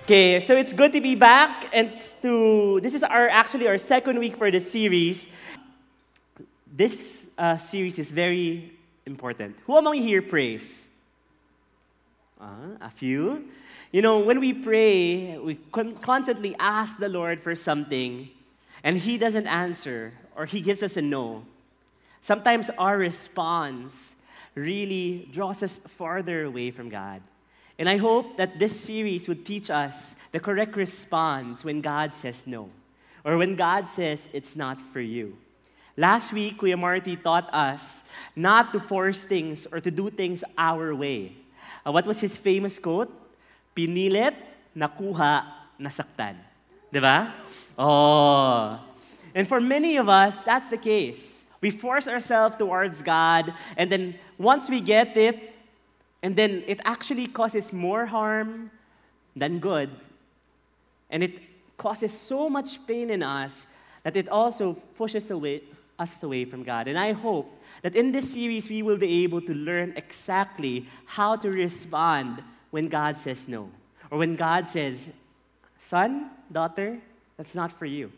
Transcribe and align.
Okay, 0.04 0.40
so 0.40 0.56
it's 0.56 0.72
good 0.72 0.95
to 0.95 1.03
be 1.03 1.14
back, 1.14 1.68
and 1.74 1.92
to 2.22 2.80
this 2.80 2.95
is 2.95 3.03
our 3.03 3.29
actually 3.29 3.68
our 3.68 3.76
second 3.76 4.18
week 4.18 4.37
for 4.37 4.51
the 4.51 4.59
series. 4.59 5.29
This 6.65 7.29
uh, 7.37 7.59
series 7.59 7.99
is 7.99 8.11
very 8.11 8.72
important. 9.04 9.59
Who 9.67 9.77
among 9.77 9.97
you 9.97 10.03
here 10.03 10.22
prays? 10.22 10.88
Uh, 12.41 12.79
a 12.81 12.88
few. 12.88 13.51
You 13.93 14.03
know, 14.03 14.21
when 14.21 14.38
we 14.38 14.53
pray, 14.53 15.37
we 15.38 15.57
constantly 16.01 16.55
ask 16.61 16.98
the 16.98 17.09
Lord 17.09 17.43
for 17.43 17.57
something, 17.57 18.30
and 18.84 18.97
He 18.97 19.19
doesn't 19.19 19.48
answer, 19.48 20.12
or 20.37 20.47
He 20.47 20.61
gives 20.61 20.83
us 20.83 20.97
a 20.97 21.03
no. 21.03 21.45
Sometimes 22.21 22.71
our 22.79 22.97
response 22.97 24.15
really 24.55 25.29
draws 25.33 25.62
us 25.62 25.79
farther 25.79 26.45
away 26.45 26.71
from 26.71 26.89
God. 26.89 27.21
And 27.79 27.89
I 27.89 27.97
hope 27.97 28.37
that 28.37 28.59
this 28.59 28.79
series 28.79 29.27
would 29.27 29.45
teach 29.45 29.71
us 29.71 30.15
the 30.31 30.39
correct 30.39 30.77
response 30.77 31.65
when 31.65 31.81
God 31.81 32.12
says 32.12 32.47
no, 32.47 32.70
or 33.25 33.39
when 33.39 33.57
God 33.57 33.89
says 33.89 34.29
it's 34.33 34.55
not 34.55 34.81
for 34.93 35.01
you. 35.01 35.37
Last 35.97 36.33
week, 36.33 36.61
Kuya 36.61 36.79
Marty 36.79 37.17
taught 37.17 37.53
us 37.53 38.05
not 38.37 38.73
to 38.73 38.81
force 38.81 39.25
things 39.25 39.67
or 39.73 39.81
to 39.81 39.91
do 39.91 40.11
things 40.11 40.45
our 40.57 40.95
way. 40.95 41.33
Uh, 41.84 41.91
what 41.91 42.07
was 42.07 42.20
his 42.20 42.37
famous 42.37 42.79
quote? 42.79 43.11
Pinilit, 43.80 44.37
nakuha, 44.77 45.45
nasaktan. 45.80 46.37
Di 46.93 47.01
ba? 47.01 47.33
Oh. 47.79 48.77
And 49.34 49.48
for 49.48 49.61
many 49.61 49.97
of 49.97 50.09
us, 50.09 50.37
that's 50.45 50.69
the 50.69 50.77
case. 50.77 51.45
We 51.61 51.70
force 51.70 52.09
ourselves 52.09 52.56
towards 52.56 53.01
God, 53.01 53.55
and 53.77 53.91
then 53.92 54.19
once 54.36 54.69
we 54.69 54.81
get 54.81 55.17
it, 55.17 55.56
and 56.23 56.36
then 56.36 56.62
it 56.67 56.81
actually 56.84 57.27
causes 57.27 57.73
more 57.73 58.05
harm 58.05 58.70
than 59.34 59.61
good. 59.61 59.89
And 61.08 61.23
it 61.23 61.41
causes 61.77 62.12
so 62.12 62.48
much 62.51 62.84
pain 62.86 63.08
in 63.08 63.23
us 63.23 63.67
that 64.03 64.17
it 64.17 64.28
also 64.28 64.75
pushes 64.97 65.31
away, 65.31 65.62
us 65.98 66.23
away 66.23 66.45
from 66.45 66.64
God. 66.64 66.89
And 66.89 66.98
I 66.98 67.12
hope 67.12 67.48
that 67.81 67.97
in 67.97 68.12
this 68.12 68.33
series 68.33 68.69
we 68.69 68.83
will 68.83 68.98
be 68.98 69.25
able 69.25 69.41
to 69.41 69.55
learn 69.55 69.95
exactly 69.97 70.86
how 71.06 71.36
to 71.36 71.48
respond 71.48 72.42
when 72.71 72.89
God 72.89 73.17
says 73.17 73.49
no. 73.49 73.71
Or 74.11 74.19
when 74.19 74.37
God 74.37 74.67
says, 74.67 75.11
son, 75.79 76.31
daughter, 76.51 76.99
that's 77.37 77.55
not 77.55 77.73
for 77.73 77.87
you. 77.87 78.13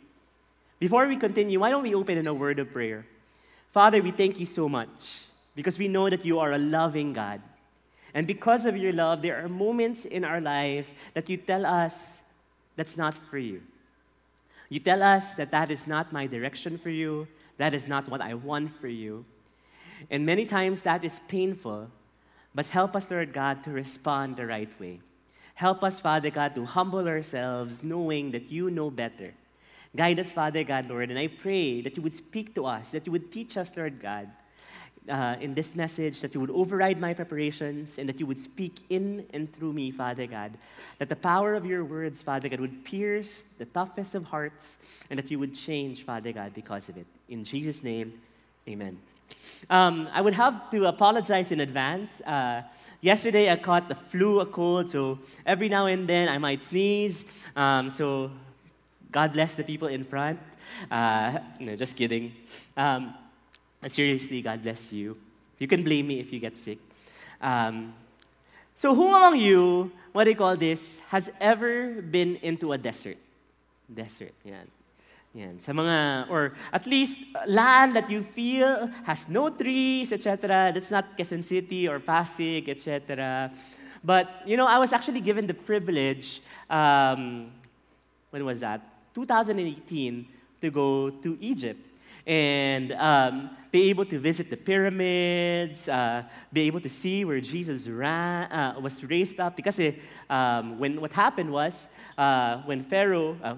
Before 0.79 1.07
we 1.07 1.17
continue, 1.17 1.61
why 1.61 1.71
don't 1.71 1.83
we 1.83 1.95
open 1.95 2.19
in 2.19 2.27
a 2.27 2.35
word 2.35 2.59
of 2.59 2.73
prayer? 2.73 3.07
Father, 3.71 4.03
we 4.03 4.11
thank 4.11 4.41
you 4.41 4.47
so 4.47 4.69
much 4.69 5.21
because 5.55 5.79
we 5.79 5.89
know 5.89 6.11
that 6.11 6.25
you 6.25 6.39
are 6.39 6.53
a 6.53 6.59
loving 6.59 7.13
God. 7.13 7.41
And 8.15 8.27
because 8.27 8.67
of 8.67 8.77
your 8.77 8.93
love, 8.93 9.23
there 9.23 9.43
are 9.43 9.49
moments 9.49 10.05
in 10.05 10.25
our 10.25 10.41
life 10.41 10.93
that 11.15 11.31
you 11.31 11.37
tell 11.37 11.65
us 11.65 12.21
that's 12.77 12.97
not 12.97 13.17
for 13.17 13.39
you. 13.39 13.63
You 14.69 14.81
tell 14.81 15.03
us 15.03 15.35
that 15.35 15.51
that 15.51 15.71
is 15.71 15.87
not 15.87 16.13
my 16.13 16.27
direction 16.27 16.79
for 16.79 16.91
you, 16.91 17.29
that 17.59 17.75
is 17.75 17.87
not 17.87 18.09
what 18.09 18.21
I 18.21 18.35
want 18.35 18.75
for 18.75 18.89
you. 18.89 19.25
And 20.11 20.27
many 20.27 20.47
times 20.47 20.83
that 20.83 21.05
is 21.05 21.21
painful, 21.29 21.91
but 22.55 22.67
help 22.67 22.95
us, 22.97 23.11
Lord 23.11 23.33
God, 23.33 23.65
to 23.65 23.71
respond 23.71 24.37
the 24.37 24.47
right 24.47 24.71
way. 24.81 25.01
Help 25.55 25.83
us, 25.83 26.01
Father 26.01 26.31
God, 26.31 26.55
to 26.55 26.65
humble 26.65 27.07
ourselves, 27.07 27.83
knowing 27.83 28.33
that 28.33 28.51
you 28.51 28.71
know 28.71 28.91
better. 28.91 29.35
Guide 29.95 30.19
us, 30.19 30.33
Father 30.33 30.65
God, 30.65 30.89
Lord, 30.89 31.11
and 31.11 31.19
I 31.19 31.29
pray 31.29 31.83
that 31.83 31.97
you 31.97 32.03
would 32.03 32.15
speak 32.15 32.55
to 32.55 32.65
us, 32.67 32.91
that 32.93 33.07
you 33.07 33.13
would 33.13 33.31
teach 33.31 33.57
us, 33.59 33.71
Lord 33.77 34.01
God, 34.01 34.29
uh, 35.09 35.37
in 35.41 35.55
this 35.55 35.77
message, 35.77 36.21
that 36.21 36.33
you 36.33 36.41
would 36.41 36.51
override 36.51 36.99
my 36.99 37.13
preparations 37.13 37.99
and 37.99 38.09
that 38.09 38.19
you 38.19 38.27
would 38.27 38.39
speak 38.39 38.81
in 38.89 39.27
and 39.35 39.53
through 39.53 39.73
me, 39.73 39.91
Father 39.91 40.27
God. 40.27 40.53
That 40.99 41.09
the 41.09 41.17
power 41.17 41.55
of 41.55 41.67
your 41.67 41.85
words, 41.85 42.23
Father 42.23 42.49
God, 42.49 42.61
would 42.61 42.85
pierce 42.85 43.45
the 43.59 43.67
toughest 43.67 44.15
of 44.15 44.25
hearts 44.25 44.79
and 45.11 45.19
that 45.19 45.31
you 45.31 45.39
would 45.39 45.55
change, 45.55 46.05
Father 46.05 46.33
God, 46.33 46.55
because 46.55 46.89
of 46.89 46.97
it. 46.97 47.07
In 47.29 47.45
Jesus' 47.45 47.83
name, 47.83 48.15
amen. 48.67 48.99
Um, 49.71 50.09
I 50.13 50.21
would 50.21 50.35
have 50.35 50.71
to 50.71 50.85
apologize 50.87 51.53
in 51.53 51.61
advance. 51.61 52.21
Uh, 52.21 52.63
yesterday, 53.01 53.51
I 53.51 53.57
caught 53.57 53.89
the 53.89 53.95
flu, 53.95 54.41
a 54.41 54.47
cold, 54.47 54.91
so 54.91 55.19
every 55.47 55.69
now 55.69 55.87
and 55.87 56.09
then 56.09 56.29
I 56.29 56.39
might 56.39 56.63
sneeze. 56.63 57.25
Um, 57.55 57.91
so, 57.91 58.31
God 59.11 59.33
bless 59.33 59.55
the 59.55 59.65
people 59.65 59.89
in 59.89 60.05
front. 60.05 60.41
Uh, 60.91 61.39
no, 61.61 61.77
just 61.77 61.97
kidding. 61.97 62.33
Um, 62.77 63.15
seriously, 63.89 64.43
God 64.43 64.63
bless 64.63 64.93
you. 64.93 65.17
You 65.59 65.69
can 65.69 65.83
blame 65.83 66.09
me 66.09 66.21
if 66.21 66.33
you 66.33 66.41
get 66.41 66.57
sick. 66.57 66.79
Um, 67.41 67.95
so, 68.75 68.95
who 68.95 69.15
among 69.15 69.37
you, 69.37 69.93
what 70.13 70.25
do 70.25 70.31
you 70.31 70.37
call 70.37 70.57
this, 70.57 70.99
has 71.09 71.31
ever 71.41 72.03
been 72.03 72.37
into 72.43 72.73
a 72.73 72.79
desert? 72.79 73.19
Desert, 73.93 74.33
yeah. 74.45 74.63
Yan. 75.33 75.57
Sa 75.59 75.73
mga, 75.73 76.29
or 76.29 76.53
at 76.73 76.85
least 76.87 77.25
land 77.49 77.97
that 77.97 78.11
you 78.11 78.23
feel 78.23 78.91
has 79.05 79.29
no 79.29 79.49
trees, 79.49 80.13
etc. 80.13 80.73
That's 80.75 80.91
not 80.91 81.17
Quezon 81.17 81.43
City 81.43 81.89
or 81.89 82.01
Pasig, 82.01 82.69
etc. 82.69 83.51
But, 84.05 84.43
you 84.45 84.59
know, 84.59 84.67
I 84.67 84.77
was 84.77 84.93
actually 84.93 85.21
given 85.21 85.47
the 85.47 85.55
privilege, 85.55 86.43
um, 86.69 87.51
when 88.29 88.45
was 88.45 88.61
that? 88.61 88.83
2018, 89.15 90.27
to 90.61 90.71
go 90.71 91.09
to 91.09 91.39
Egypt 91.41 91.81
and 92.27 92.93
um, 92.93 93.51
be 93.71 93.89
able 93.89 94.05
to 94.05 94.19
visit 94.19 94.51
the 94.51 94.57
pyramids, 94.57 95.89
uh, 95.89 96.25
be 96.53 96.63
able 96.63 96.81
to 96.81 96.91
see 96.91 97.25
where 97.25 97.41
Jesus 97.41 97.89
ran, 97.89 98.53
uh, 98.53 98.79
was 98.81 99.03
raised 99.03 99.41
up. 99.41 99.57
Because 99.57 99.81
um, 100.29 100.79
when 100.79 101.01
what 101.01 101.13
happened 101.13 101.51
was 101.51 101.89
uh, 102.19 102.59
when 102.63 102.85
Pharaoh, 102.85 103.37
uh, 103.43 103.55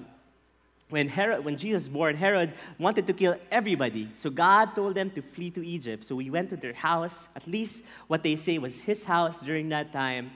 when, 0.91 1.09
Herod, 1.09 1.45
when 1.45 1.57
Jesus 1.57 1.83
was 1.83 1.89
born, 1.89 2.17
Herod 2.17 2.53
wanted 2.79 3.07
to 3.07 3.13
kill 3.13 3.37
everybody. 3.51 4.09
So 4.15 4.31
God 4.31 4.75
told 4.75 4.95
them 4.95 5.11
to 5.11 5.23
flee 5.23 5.51
to 5.51 5.67
Egypt. 5.67 6.05
So 6.05 6.15
we 6.15 6.31
went 6.31 6.51
to 6.51 6.57
their 6.57 6.75
house, 6.75 7.29
at 7.35 7.47
least 7.47 7.83
what 8.07 8.23
they 8.23 8.37
say 8.37 8.59
was 8.59 8.81
his 8.83 9.05
house 9.05 9.41
during 9.41 9.69
that 9.71 9.93
time. 9.93 10.31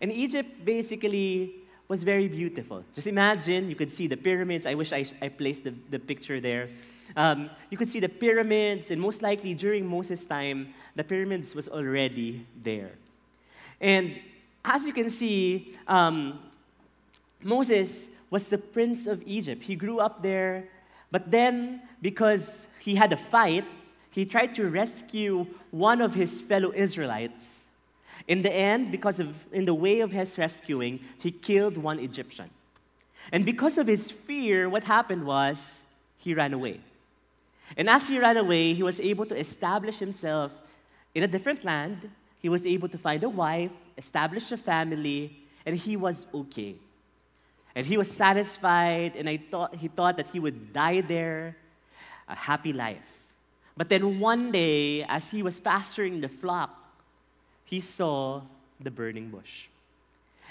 And 0.00 0.12
Egypt 0.12 0.64
basically 0.64 1.54
was 1.88 2.04
very 2.04 2.28
beautiful. 2.28 2.84
Just 2.94 3.08
imagine, 3.08 3.68
you 3.68 3.74
could 3.74 3.90
see 3.90 4.06
the 4.06 4.16
pyramids. 4.16 4.64
I 4.64 4.74
wish 4.74 4.92
I, 4.92 5.04
I 5.20 5.28
placed 5.28 5.64
the, 5.64 5.74
the 5.90 5.98
picture 5.98 6.40
there. 6.40 6.68
Um, 7.16 7.50
you 7.68 7.76
could 7.76 7.90
see 7.90 7.98
the 7.98 8.08
pyramids, 8.08 8.92
and 8.92 9.00
most 9.00 9.22
likely 9.22 9.54
during 9.54 9.84
Moses' 9.84 10.24
time, 10.24 10.72
the 10.94 11.02
pyramids 11.02 11.52
was 11.56 11.68
already 11.68 12.46
there. 12.62 12.92
And 13.80 14.20
as 14.64 14.86
you 14.86 14.92
can 14.92 15.10
see, 15.10 15.76
um, 15.88 16.38
Moses 17.42 18.10
was 18.30 18.48
the 18.48 18.58
prince 18.58 19.06
of 19.06 19.22
Egypt. 19.26 19.64
He 19.64 19.74
grew 19.74 19.98
up 19.98 20.22
there, 20.22 20.68
but 21.10 21.30
then 21.30 21.82
because 22.00 22.68
he 22.78 22.94
had 22.94 23.12
a 23.12 23.16
fight, 23.16 23.64
he 24.10 24.24
tried 24.24 24.54
to 24.54 24.68
rescue 24.68 25.46
one 25.70 26.00
of 26.00 26.14
his 26.14 26.40
fellow 26.40 26.72
Israelites. 26.74 27.68
In 28.26 28.42
the 28.42 28.52
end, 28.52 28.92
because 28.92 29.18
of 29.18 29.34
in 29.52 29.64
the 29.64 29.74
way 29.74 30.00
of 30.00 30.12
his 30.12 30.38
rescuing, 30.38 31.00
he 31.18 31.30
killed 31.30 31.76
one 31.76 31.98
Egyptian. 31.98 32.50
And 33.32 33.44
because 33.44 33.78
of 33.78 33.86
his 33.86 34.10
fear, 34.10 34.68
what 34.68 34.84
happened 34.84 35.24
was 35.24 35.82
he 36.18 36.34
ran 36.34 36.52
away. 36.52 36.80
And 37.76 37.88
as 37.88 38.08
he 38.08 38.18
ran 38.18 38.36
away, 38.36 38.74
he 38.74 38.82
was 38.82 38.98
able 38.98 39.26
to 39.26 39.38
establish 39.38 39.98
himself 39.98 40.52
in 41.14 41.22
a 41.22 41.28
different 41.28 41.64
land. 41.64 42.10
He 42.40 42.48
was 42.48 42.66
able 42.66 42.88
to 42.88 42.98
find 42.98 43.22
a 43.22 43.28
wife, 43.28 43.70
establish 43.96 44.50
a 44.50 44.56
family, 44.56 45.36
and 45.64 45.76
he 45.76 45.96
was 45.96 46.26
okay. 46.34 46.76
And 47.74 47.86
he 47.86 47.96
was 47.96 48.10
satisfied, 48.10 49.14
and 49.16 49.28
I 49.28 49.36
thought, 49.36 49.76
he 49.76 49.88
thought 49.88 50.16
that 50.16 50.28
he 50.28 50.40
would 50.40 50.72
die 50.72 51.00
there, 51.02 51.56
a 52.28 52.34
happy 52.34 52.72
life. 52.72 53.10
But 53.76 53.88
then 53.88 54.18
one 54.20 54.50
day, 54.50 55.04
as 55.04 55.30
he 55.30 55.42
was 55.42 55.60
pasturing 55.60 56.20
the 56.20 56.28
flock, 56.28 56.76
he 57.64 57.80
saw 57.80 58.42
the 58.80 58.90
burning 58.90 59.30
bush. 59.30 59.68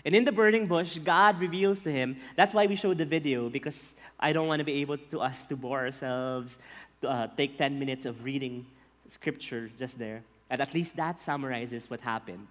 And 0.05 0.15
in 0.15 0.23
the 0.23 0.31
burning 0.31 0.67
bush, 0.67 0.97
God 0.97 1.41
reveals 1.41 1.81
to 1.81 1.91
him. 1.91 2.17
That's 2.35 2.53
why 2.53 2.65
we 2.65 2.75
showed 2.75 2.97
the 2.97 3.05
video, 3.05 3.49
because 3.49 3.95
I 4.19 4.31
don't 4.31 4.47
want 4.47 4.59
to 4.59 4.63
be 4.63 4.81
able 4.81 4.97
to 5.11 5.19
us 5.19 5.45
to 5.47 5.57
bore 5.57 5.79
ourselves, 5.79 6.57
to, 7.01 7.09
uh, 7.09 7.27
take 7.35 7.57
10 7.57 7.77
minutes 7.77 8.05
of 8.05 8.23
reading 8.23 8.65
scripture 9.07 9.69
just 9.77 9.99
there. 9.99 10.23
And 10.49 10.61
at 10.61 10.73
least 10.73 10.95
that 10.95 11.19
summarizes 11.19 11.89
what 11.89 11.99
happened. 11.99 12.47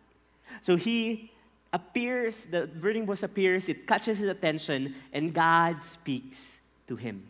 So 0.60 0.76
he 0.76 1.30
appears, 1.72 2.46
the 2.46 2.66
burning 2.66 3.06
bush 3.06 3.22
appears, 3.22 3.68
it 3.68 3.86
catches 3.86 4.18
his 4.18 4.28
attention, 4.28 4.94
and 5.12 5.34
God 5.34 5.82
speaks 5.82 6.58
to 6.86 6.96
him. 6.96 7.22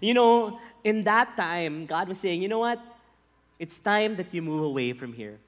You 0.00 0.14
know, 0.14 0.60
in 0.82 1.04
that 1.04 1.36
time, 1.36 1.86
God 1.86 2.08
was 2.08 2.18
saying, 2.18 2.42
you 2.42 2.48
know 2.48 2.58
what? 2.58 2.80
It's 3.58 3.78
time 3.78 4.16
that 4.16 4.34
you 4.34 4.42
move 4.42 4.62
away 4.62 4.92
from 4.92 5.12
here. 5.12 5.38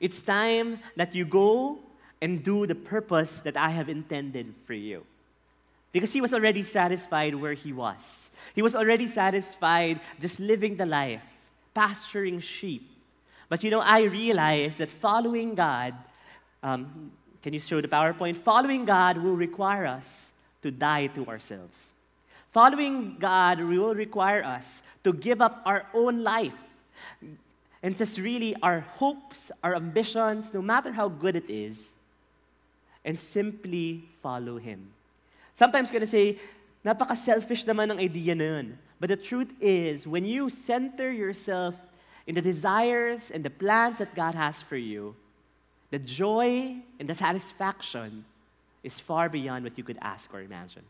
It's 0.00 0.22
time 0.22 0.78
that 0.96 1.14
you 1.14 1.24
go 1.24 1.78
and 2.20 2.42
do 2.42 2.66
the 2.66 2.74
purpose 2.74 3.40
that 3.40 3.56
I 3.56 3.70
have 3.70 3.88
intended 3.88 4.54
for 4.66 4.74
you. 4.74 5.04
because 5.94 6.12
he 6.12 6.20
was 6.20 6.34
already 6.34 6.62
satisfied 6.62 7.36
where 7.36 7.52
he 7.54 7.72
was. 7.72 8.32
He 8.52 8.62
was 8.62 8.74
already 8.74 9.06
satisfied 9.06 10.00
just 10.20 10.40
living 10.40 10.76
the 10.76 10.84
life, 10.84 11.24
pasturing 11.72 12.40
sheep. 12.40 12.90
But 13.48 13.62
you 13.62 13.70
know, 13.70 13.78
I 13.80 14.02
realized 14.02 14.78
that 14.78 14.90
following 14.90 15.54
God, 15.54 15.94
um, 16.64 17.12
can 17.44 17.52
you 17.52 17.60
show 17.60 17.78
the 17.78 17.88
PowerPoint? 17.88 18.38
Following 18.38 18.86
God 18.86 19.18
will 19.18 19.36
require 19.36 19.84
us 19.84 20.32
to 20.62 20.70
die 20.70 21.08
to 21.08 21.26
ourselves. 21.26 21.92
Following 22.48 23.18
God 23.20 23.60
will 23.60 23.94
require 23.94 24.42
us 24.42 24.82
to 25.04 25.12
give 25.12 25.42
up 25.42 25.60
our 25.66 25.84
own 25.92 26.24
life 26.24 26.56
and 27.82 27.98
just 27.98 28.16
really 28.16 28.56
our 28.62 28.80
hopes, 28.96 29.52
our 29.62 29.76
ambitions, 29.76 30.54
no 30.54 30.62
matter 30.62 30.90
how 30.92 31.06
good 31.06 31.36
it 31.36 31.44
is, 31.50 31.92
and 33.04 33.18
simply 33.18 34.08
follow 34.22 34.56
Him. 34.56 34.88
Sometimes 35.52 35.92
you're 35.92 36.00
going 36.00 36.08
to 36.08 36.16
say, 36.16 36.38
napaka-selfish 36.82 37.66
naman 37.66 37.92
ng 37.92 37.98
idea 37.98 38.34
na 38.34 38.44
yun. 38.44 38.78
But 38.98 39.10
the 39.10 39.20
truth 39.20 39.52
is, 39.60 40.06
when 40.06 40.24
you 40.24 40.48
center 40.48 41.12
yourself 41.12 41.74
in 42.26 42.36
the 42.36 42.40
desires 42.40 43.30
and 43.30 43.44
the 43.44 43.50
plans 43.52 43.98
that 43.98 44.14
God 44.14 44.34
has 44.34 44.62
for 44.62 44.78
you, 44.80 45.14
the 45.94 46.00
joy 46.00 46.74
and 46.98 47.08
the 47.08 47.14
satisfaction 47.14 48.24
is 48.82 48.98
far 48.98 49.28
beyond 49.28 49.62
what 49.62 49.78
you 49.78 49.84
could 49.84 49.98
ask 50.00 50.34
or 50.34 50.40
imagine. 50.40 50.82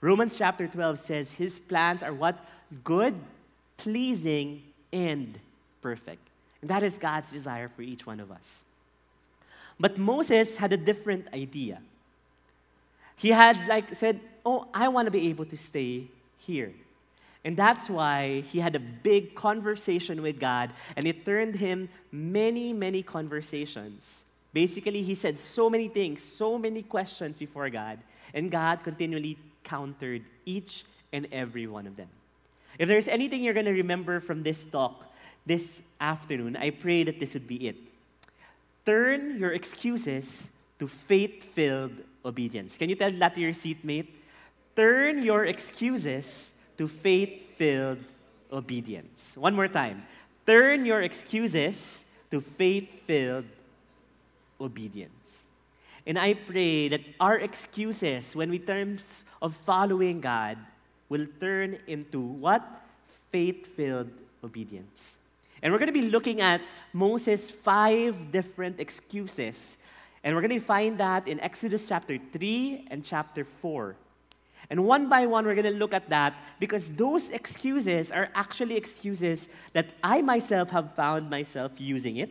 Romans 0.00 0.36
chapter 0.36 0.66
12 0.66 0.98
says 0.98 1.32
his 1.34 1.60
plans 1.60 2.02
are 2.02 2.12
what? 2.12 2.36
Good, 2.82 3.14
pleasing, 3.76 4.64
and 4.92 5.38
perfect. 5.80 6.26
And 6.62 6.68
that 6.68 6.82
is 6.82 6.98
God's 6.98 7.30
desire 7.30 7.68
for 7.68 7.82
each 7.82 8.04
one 8.04 8.18
of 8.18 8.32
us. 8.32 8.64
But 9.78 9.98
Moses 9.98 10.56
had 10.56 10.72
a 10.72 10.76
different 10.76 11.28
idea. 11.32 11.80
He 13.14 13.28
had 13.28 13.68
like 13.68 13.94
said, 13.94 14.18
"Oh, 14.44 14.66
I 14.74 14.88
want 14.88 15.06
to 15.06 15.12
be 15.12 15.28
able 15.28 15.44
to 15.44 15.56
stay 15.56 16.08
here." 16.38 16.72
And 17.44 17.56
that's 17.56 17.88
why 17.88 18.42
he 18.50 18.58
had 18.58 18.74
a 18.74 18.80
big 18.80 19.36
conversation 19.36 20.22
with 20.22 20.40
God, 20.40 20.74
and 20.96 21.06
it 21.06 21.24
turned 21.24 21.54
him 21.54 21.88
many, 22.10 22.72
many 22.72 23.04
conversations. 23.04 24.24
Basically, 24.52 25.02
he 25.02 25.14
said 25.14 25.38
so 25.38 25.70
many 25.70 25.88
things, 25.88 26.22
so 26.22 26.58
many 26.58 26.82
questions 26.82 27.38
before 27.38 27.70
God, 27.70 27.98
and 28.34 28.50
God 28.50 28.82
continually 28.82 29.38
countered 29.62 30.22
each 30.44 30.84
and 31.12 31.26
every 31.30 31.66
one 31.66 31.86
of 31.86 31.96
them. 31.96 32.08
If 32.78 32.88
there's 32.88 33.08
anything 33.08 33.42
you're 33.42 33.54
going 33.54 33.66
to 33.66 33.72
remember 33.72 34.20
from 34.20 34.42
this 34.42 34.64
talk 34.64 35.06
this 35.46 35.82
afternoon, 36.00 36.56
I 36.56 36.70
pray 36.70 37.04
that 37.04 37.20
this 37.20 37.34
would 37.34 37.46
be 37.46 37.68
it. 37.68 37.76
Turn 38.86 39.38
your 39.38 39.52
excuses 39.52 40.50
to 40.78 40.88
faith 40.88 41.44
filled 41.44 41.92
obedience. 42.24 42.76
Can 42.76 42.88
you 42.88 42.96
tell 42.96 43.10
that 43.10 43.34
to 43.34 43.40
your 43.40 43.52
seatmate? 43.52 44.08
Turn 44.74 45.22
your 45.22 45.44
excuses 45.44 46.54
to 46.78 46.88
faith 46.88 47.54
filled 47.56 47.98
obedience. 48.50 49.36
One 49.36 49.54
more 49.54 49.68
time. 49.68 50.06
Turn 50.46 50.86
your 50.86 51.02
excuses 51.02 52.06
to 52.30 52.40
faith 52.40 52.88
filled 53.06 53.44
obedience. 54.60 55.46
And 56.06 56.18
I 56.18 56.34
pray 56.34 56.88
that 56.88 57.00
our 57.18 57.38
excuses, 57.38 58.34
when 58.34 58.50
we 58.50 58.58
terms 58.58 59.24
of 59.42 59.54
following 59.54 60.20
God, 60.20 60.58
will 61.08 61.26
turn 61.38 61.78
into 61.86 62.20
what? 62.20 62.62
Faith 63.30 63.66
filled 63.66 64.10
obedience. 64.42 65.18
And 65.62 65.72
we're 65.72 65.78
going 65.78 65.92
to 65.92 66.00
be 66.00 66.10
looking 66.10 66.40
at 66.40 66.62
Moses' 66.92 67.50
five 67.50 68.32
different 68.32 68.80
excuses 68.80 69.76
and 70.22 70.34
we're 70.34 70.42
going 70.42 70.58
to 70.58 70.64
find 70.64 70.98
that 70.98 71.26
in 71.26 71.40
Exodus 71.40 71.88
chapter 71.88 72.18
3 72.18 72.88
and 72.90 73.04
chapter 73.04 73.44
4. 73.44 73.96
And 74.68 74.84
one 74.84 75.08
by 75.08 75.26
one, 75.26 75.46
we're 75.46 75.54
going 75.54 75.72
to 75.72 75.78
look 75.78 75.94
at 75.94 76.10
that 76.10 76.34
because 76.60 76.90
those 76.90 77.30
excuses 77.30 78.12
are 78.12 78.28
actually 78.34 78.76
excuses 78.76 79.48
that 79.72 79.86
I 80.02 80.22
myself 80.22 80.70
have 80.70 80.94
found 80.94 81.30
myself 81.30 81.72
using 81.78 82.18
it. 82.18 82.30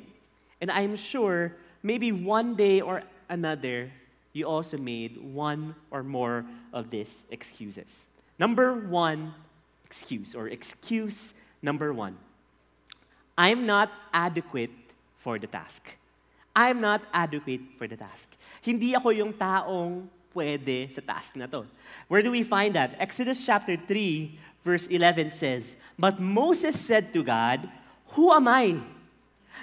And 0.62 0.72
I'm 0.72 0.96
sure 0.96 1.56
maybe 1.84 2.12
one 2.12 2.56
day 2.56 2.82
or 2.82 3.04
another, 3.30 3.92
you 4.34 4.46
also 4.46 4.78
made 4.78 5.18
one 5.18 5.76
or 5.92 6.04
more 6.04 6.46
of 6.74 6.90
these 6.90 7.24
excuses. 7.32 8.08
Number 8.38 8.74
one 8.74 9.34
excuse, 9.86 10.36
or 10.36 10.48
excuse 10.48 11.34
number 11.62 11.92
one 11.92 12.16
I'm 13.38 13.66
not 13.66 13.92
adequate 14.14 14.72
for 15.18 15.40
the 15.40 15.48
task. 15.48 15.96
I'm 16.56 16.82
not 16.82 17.02
adequate 17.14 17.62
for 17.78 17.88
the 17.88 17.96
task. 17.96 18.36
Hindi 18.62 18.92
ako 18.96 19.16
yung 19.16 19.32
taong 19.32 20.12
pwede 20.36 20.92
sa 20.92 21.00
task 21.00 21.40
na 21.40 21.48
to. 21.48 21.64
Where 22.12 22.20
do 22.20 22.36
we 22.36 22.44
find 22.44 22.76
that? 22.76 23.00
Exodus 23.00 23.48
chapter 23.48 23.80
3, 23.80 24.36
verse 24.60 24.88
11 24.92 25.32
says, 25.32 25.80
But 25.96 26.20
Moses 26.20 26.76
said 26.76 27.16
to 27.16 27.24
God, 27.24 27.64
Who 28.20 28.28
am 28.36 28.48
I 28.52 28.84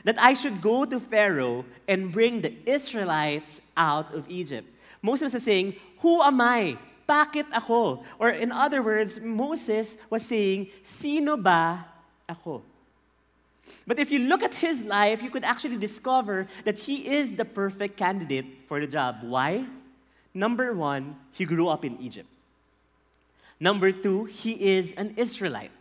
that 0.06 0.14
I 0.22 0.38
should 0.38 0.62
go 0.62 0.86
to 0.86 1.02
Pharaoh 1.02 1.66
and 1.90 2.14
bring 2.14 2.40
the 2.40 2.54
Israelites 2.64 3.60
out 3.76 4.14
of 4.14 4.22
Egypt? 4.30 4.70
Moses 5.02 5.34
was 5.34 5.42
saying, 5.42 5.74
Who 5.98 6.22
am 6.22 6.40
I? 6.40 6.78
Bakit 7.10 7.50
ako? 7.50 8.06
Or 8.18 8.30
in 8.30 8.54
other 8.54 8.82
words, 8.82 9.18
Moses 9.18 9.98
was 10.08 10.22
saying, 10.22 10.70
Sino 10.86 11.36
ba 11.36 11.84
ako? 12.30 12.62
But 13.86 13.98
if 13.98 14.10
you 14.10 14.30
look 14.30 14.42
at 14.42 14.54
his 14.54 14.86
life, 14.86 15.22
you 15.22 15.30
could 15.30 15.44
actually 15.44 15.76
discover 15.76 16.46
that 16.64 16.78
he 16.78 17.06
is 17.06 17.34
the 17.34 17.44
perfect 17.44 17.96
candidate 17.98 18.66
for 18.66 18.78
the 18.78 18.86
job. 18.86 19.18
Why? 19.22 19.66
Number 20.34 20.72
one, 20.74 21.16
he 21.32 21.44
grew 21.44 21.66
up 21.66 21.84
in 21.84 21.98
Egypt. 21.98 22.28
Number 23.58 23.90
two, 23.90 24.26
he 24.26 24.54
is 24.76 24.92
an 24.94 25.14
Israelite. 25.16 25.74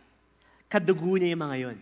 Kadugo 0.70 1.14
niya 1.14 1.34
yung 1.34 1.42
mga 1.46 1.58
yun. 1.60 1.78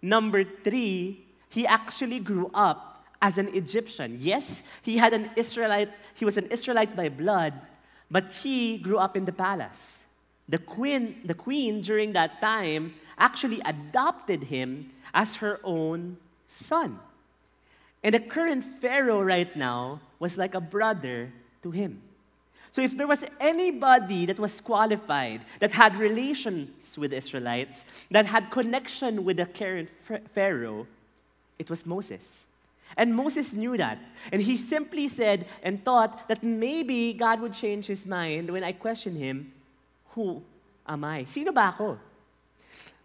Number 0.00 0.44
three, 0.44 1.24
he 1.52 1.66
actually 1.66 2.18
grew 2.18 2.50
up 2.54 3.04
as 3.20 3.36
an 3.36 3.54
Egyptian. 3.54 4.16
Yes, 4.18 4.62
he 4.82 4.96
had 4.96 5.12
an 5.12 5.30
Israelite, 5.36 5.90
he 6.14 6.24
was 6.24 6.38
an 6.38 6.46
Israelite 6.46 6.96
by 6.96 7.10
blood, 7.10 7.52
but 8.10 8.32
he 8.32 8.78
grew 8.78 8.96
up 8.96 9.16
in 9.16 9.26
the 9.26 9.32
palace. 9.32 10.04
The 10.48 10.58
queen, 10.58 11.20
the 11.24 11.34
queen 11.34 11.82
during 11.82 12.14
that 12.14 12.40
time 12.40 12.94
actually 13.18 13.60
adopted 13.66 14.44
him 14.44 14.90
as 15.12 15.36
her 15.36 15.60
own 15.62 16.16
son. 16.48 16.98
And 18.02 18.14
the 18.14 18.20
current 18.20 18.64
Pharaoh 18.64 19.22
right 19.22 19.54
now 19.54 20.00
was 20.18 20.36
like 20.38 20.54
a 20.54 20.60
brother 20.60 21.32
to 21.62 21.70
him. 21.70 22.02
So 22.70 22.80
if 22.80 22.96
there 22.96 23.06
was 23.06 23.24
anybody 23.38 24.24
that 24.24 24.38
was 24.38 24.58
qualified, 24.60 25.42
that 25.60 25.72
had 25.72 25.96
relations 25.98 26.96
with 26.96 27.12
Israelites, 27.12 27.84
that 28.10 28.24
had 28.24 28.50
connection 28.50 29.24
with 29.24 29.36
the 29.36 29.46
current 29.46 29.90
Pharaoh, 30.34 30.86
it 31.62 31.70
was 31.70 31.86
Moses. 31.86 32.46
And 32.96 33.14
Moses 33.14 33.54
knew 33.54 33.76
that. 33.78 33.98
And 34.32 34.42
he 34.42 34.56
simply 34.56 35.08
said 35.08 35.46
and 35.62 35.82
thought 35.82 36.28
that 36.28 36.42
maybe 36.42 37.14
God 37.14 37.40
would 37.40 37.54
change 37.54 37.86
his 37.86 38.04
mind 38.04 38.50
when 38.50 38.64
I 38.64 38.72
question 38.72 39.14
him, 39.14 39.52
Who 40.14 40.42
am 40.86 41.04
I? 41.04 41.24
Sino 41.24 41.52
ba 41.52 41.72
ako? 41.72 41.98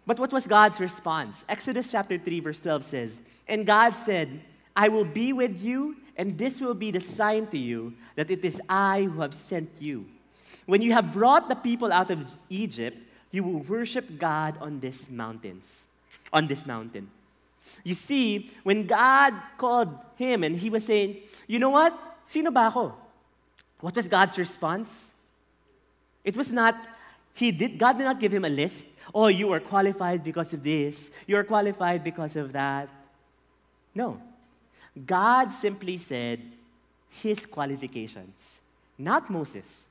But 0.04 0.18
what 0.18 0.32
was 0.32 0.46
God's 0.46 0.80
response? 0.80 1.44
Exodus 1.48 1.92
chapter 1.92 2.18
3, 2.18 2.40
verse 2.40 2.60
12 2.60 2.84
says, 2.84 3.22
And 3.46 3.64
God 3.64 3.94
said, 3.94 4.40
I 4.74 4.88
will 4.88 5.04
be 5.04 5.32
with 5.32 5.60
you, 5.62 5.96
and 6.16 6.36
this 6.36 6.60
will 6.60 6.74
be 6.74 6.90
the 6.90 7.00
sign 7.00 7.46
to 7.48 7.58
you 7.58 7.94
that 8.16 8.30
it 8.30 8.44
is 8.44 8.60
I 8.68 9.04
who 9.04 9.20
have 9.20 9.34
sent 9.34 9.70
you. 9.78 10.06
When 10.66 10.82
you 10.82 10.92
have 10.92 11.12
brought 11.12 11.48
the 11.48 11.56
people 11.56 11.92
out 11.92 12.10
of 12.10 12.26
Egypt, 12.50 12.98
you 13.30 13.44
will 13.44 13.60
worship 13.60 14.18
God 14.18 14.56
on 14.60 14.80
these 14.80 15.08
mountains, 15.10 15.86
on 16.32 16.48
this 16.48 16.66
mountain. 16.66 17.10
You 17.84 17.94
see, 17.94 18.50
when 18.62 18.86
God 18.86 19.34
called 19.56 19.96
him 20.16 20.44
and 20.44 20.56
he 20.56 20.70
was 20.70 20.84
saying, 20.84 21.16
You 21.46 21.58
know 21.58 21.70
what? 21.70 21.96
Sino 22.24 22.50
ba 22.50 22.68
ako? 22.68 22.94
What 23.80 23.94
was 23.94 24.08
God's 24.08 24.38
response? 24.38 25.14
It 26.24 26.36
was 26.36 26.52
not, 26.52 26.74
he 27.34 27.52
did, 27.52 27.78
God 27.78 27.96
did 27.96 28.04
not 28.04 28.20
give 28.20 28.32
him 28.32 28.44
a 28.44 28.50
list. 28.50 28.86
Oh, 29.14 29.28
you 29.28 29.50
are 29.52 29.60
qualified 29.60 30.22
because 30.22 30.52
of 30.52 30.62
this. 30.62 31.10
You 31.26 31.36
are 31.36 31.44
qualified 31.44 32.04
because 32.04 32.36
of 32.36 32.52
that. 32.52 32.88
No. 33.94 34.20
God 35.06 35.52
simply 35.52 35.96
said 35.96 36.42
his 37.08 37.46
qualifications, 37.46 38.60
not 38.98 39.30
Moses. 39.30 39.88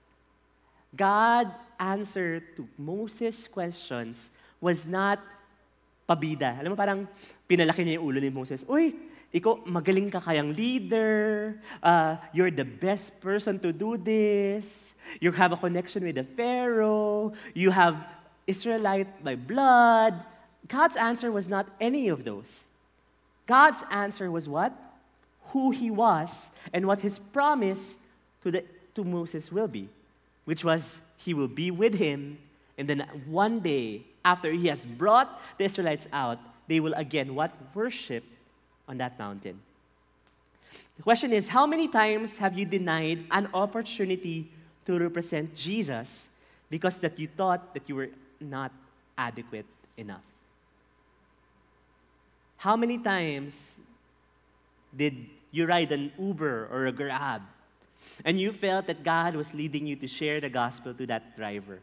God 0.96 1.51
answered 1.79 2.56
to 2.58 2.67
Moses' 2.77 3.48
questions 3.48 4.32
was 4.62 4.86
not 4.86 5.20
pabida. 6.08 6.56
Alam 6.58 6.74
mo, 6.74 6.78
parang 6.80 7.04
pinalaki 7.46 7.84
niya 7.84 8.00
yung 8.00 8.08
ulo 8.08 8.18
ni 8.24 8.32
Moses. 8.32 8.64
Uy, 8.66 8.96
ikaw, 9.30 9.60
magaling 9.68 10.08
ka 10.08 10.24
kayang 10.24 10.56
leader. 10.56 11.60
Uh, 11.84 12.16
you're 12.32 12.50
the 12.50 12.64
best 12.64 13.20
person 13.20 13.60
to 13.60 13.76
do 13.76 14.00
this. 14.00 14.96
You 15.20 15.36
have 15.36 15.52
a 15.52 15.60
connection 15.60 16.08
with 16.08 16.16
the 16.16 16.24
Pharaoh. 16.24 17.36
You 17.52 17.70
have 17.76 18.00
Israelite 18.48 19.12
by 19.20 19.36
blood. 19.36 20.16
God's 20.66 20.96
answer 20.96 21.28
was 21.32 21.52
not 21.52 21.68
any 21.78 22.08
of 22.08 22.24
those. 22.24 22.72
God's 23.46 23.84
answer 23.92 24.32
was 24.32 24.48
what? 24.48 24.72
Who 25.52 25.72
he 25.76 25.92
was 25.92 26.52
and 26.72 26.88
what 26.88 27.04
his 27.04 27.20
promise 27.20 28.00
to, 28.44 28.52
the, 28.52 28.64
to 28.96 29.04
Moses 29.04 29.52
will 29.52 29.68
be. 29.68 29.92
which 30.48 30.64
was 30.64 31.02
he 31.18 31.34
will 31.34 31.50
be 31.50 31.70
with 31.70 31.94
him, 31.96 32.40
and 32.78 32.88
then 32.88 33.04
one 33.28 33.60
day, 33.60 34.06
after 34.27 34.51
he 34.51 34.67
has 34.67 34.84
brought 34.84 35.39
the 35.57 35.63
Israelites 35.63 36.07
out, 36.12 36.38
they 36.67 36.84
will 36.84 36.93
again 37.00 37.34
what? 37.34 37.55
Worship 37.74 38.25
on 38.88 38.98
that 39.00 39.17
mountain. 39.17 39.63
The 40.98 41.03
question 41.03 41.31
is 41.31 41.48
how 41.48 41.65
many 41.65 41.88
times 41.88 42.38
have 42.38 42.60
you 42.60 42.65
denied 42.65 43.24
an 43.31 43.48
opportunity 43.53 44.51
to 44.86 45.00
represent 45.00 45.55
Jesus 45.55 46.27
because 46.69 47.00
that 47.00 47.17
you 47.17 47.27
thought 47.31 47.74
that 47.74 47.88
you 47.88 47.96
were 47.96 48.10
not 48.41 48.72
adequate 49.17 49.65
enough? 49.96 50.27
How 52.57 52.75
many 52.75 52.98
times 52.98 53.79
did 54.91 55.15
you 55.51 55.65
ride 55.65 55.91
an 55.93 56.12
Uber 56.19 56.67
or 56.67 56.88
a 56.88 56.91
Grab 56.91 57.43
and 58.25 58.41
you 58.41 58.51
felt 58.51 58.88
that 58.88 59.03
God 59.03 59.36
was 59.36 59.53
leading 59.53 59.88
you 59.88 59.96
to 59.96 60.07
share 60.07 60.41
the 60.41 60.50
gospel 60.50 60.93
to 60.93 61.05
that 61.07 61.38
driver? 61.38 61.79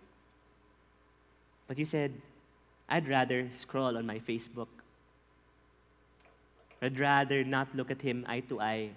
But 1.67 1.79
you 1.79 1.85
said, 1.87 2.13
I'd 2.89 3.09
rather 3.09 3.49
scroll 3.53 3.97
on 3.97 4.07
my 4.07 4.19
Facebook. 4.19 4.69
I'd 6.83 6.99
rather 6.99 7.45
not 7.45 7.75
look 7.75 7.91
at 7.91 8.03
him 8.03 8.25
eye 8.29 8.41
to 8.49 8.61
eye. 8.61 8.91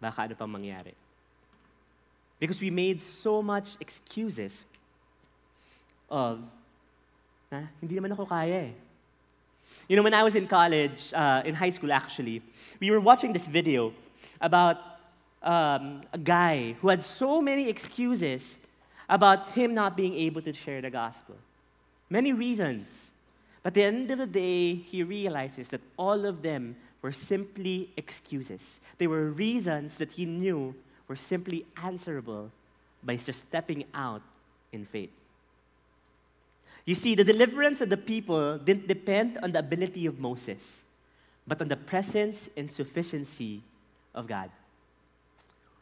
Baka 0.00 0.22
ano 0.22 0.34
pang 0.34 0.48
mangyari. 0.48 0.94
Because 2.38 2.60
we 2.60 2.70
made 2.70 3.00
so 3.00 3.42
much 3.42 3.76
excuses 3.80 4.66
of, 6.10 6.40
na, 7.50 7.66
hindi 7.80 7.96
naman 7.96 8.12
ako 8.12 8.26
kaya 8.26 8.70
eh. 8.70 8.72
You 9.88 9.96
know, 9.96 10.02
when 10.02 10.14
I 10.14 10.22
was 10.22 10.34
in 10.34 10.46
college, 10.46 11.12
uh, 11.12 11.42
in 11.44 11.54
high 11.54 11.70
school 11.70 11.92
actually, 11.92 12.42
we 12.80 12.90
were 12.90 13.00
watching 13.00 13.32
this 13.32 13.46
video 13.46 13.92
about 14.40 14.78
um, 15.42 16.02
a 16.12 16.18
guy 16.18 16.76
who 16.80 16.88
had 16.88 17.00
so 17.00 17.40
many 17.40 17.68
excuses 17.68 18.60
about 19.08 19.50
him 19.50 19.74
not 19.74 19.96
being 19.96 20.14
able 20.14 20.40
to 20.42 20.52
share 20.52 20.80
the 20.80 20.90
gospel. 20.90 21.34
Many 22.08 22.32
reasons. 22.32 23.12
But 23.64 23.70
at 23.70 23.74
the 23.74 23.82
end 23.82 24.10
of 24.10 24.18
the 24.18 24.26
day, 24.26 24.74
he 24.74 25.02
realizes 25.02 25.70
that 25.70 25.80
all 25.96 26.26
of 26.26 26.42
them 26.42 26.76
were 27.00 27.12
simply 27.12 27.88
excuses. 27.96 28.82
They 28.98 29.06
were 29.06 29.30
reasons 29.30 29.96
that 29.96 30.12
he 30.12 30.26
knew 30.26 30.74
were 31.08 31.16
simply 31.16 31.64
answerable 31.82 32.52
by 33.02 33.16
just 33.16 33.46
stepping 33.48 33.84
out 33.94 34.20
in 34.70 34.84
faith. 34.84 35.10
You 36.84 36.94
see, 36.94 37.14
the 37.14 37.24
deliverance 37.24 37.80
of 37.80 37.88
the 37.88 37.96
people 37.96 38.58
didn't 38.58 38.86
depend 38.86 39.38
on 39.42 39.52
the 39.52 39.60
ability 39.60 40.04
of 40.04 40.20
Moses, 40.20 40.84
but 41.46 41.60
on 41.62 41.68
the 41.68 41.76
presence 41.76 42.50
and 42.58 42.70
sufficiency 42.70 43.62
of 44.14 44.26
God. 44.26 44.50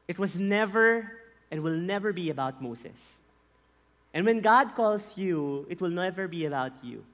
It 0.06 0.20
was 0.20 0.38
never 0.38 1.18
and 1.50 1.62
will 1.62 1.76
never 1.76 2.12
be 2.12 2.30
about 2.30 2.62
Moses. 2.62 3.18
And 4.14 4.24
when 4.24 4.40
God 4.40 4.76
calls 4.76 5.18
you, 5.18 5.66
it 5.68 5.80
will 5.80 5.90
never 5.90 6.28
be 6.28 6.44
about 6.46 6.72
you. 6.82 7.04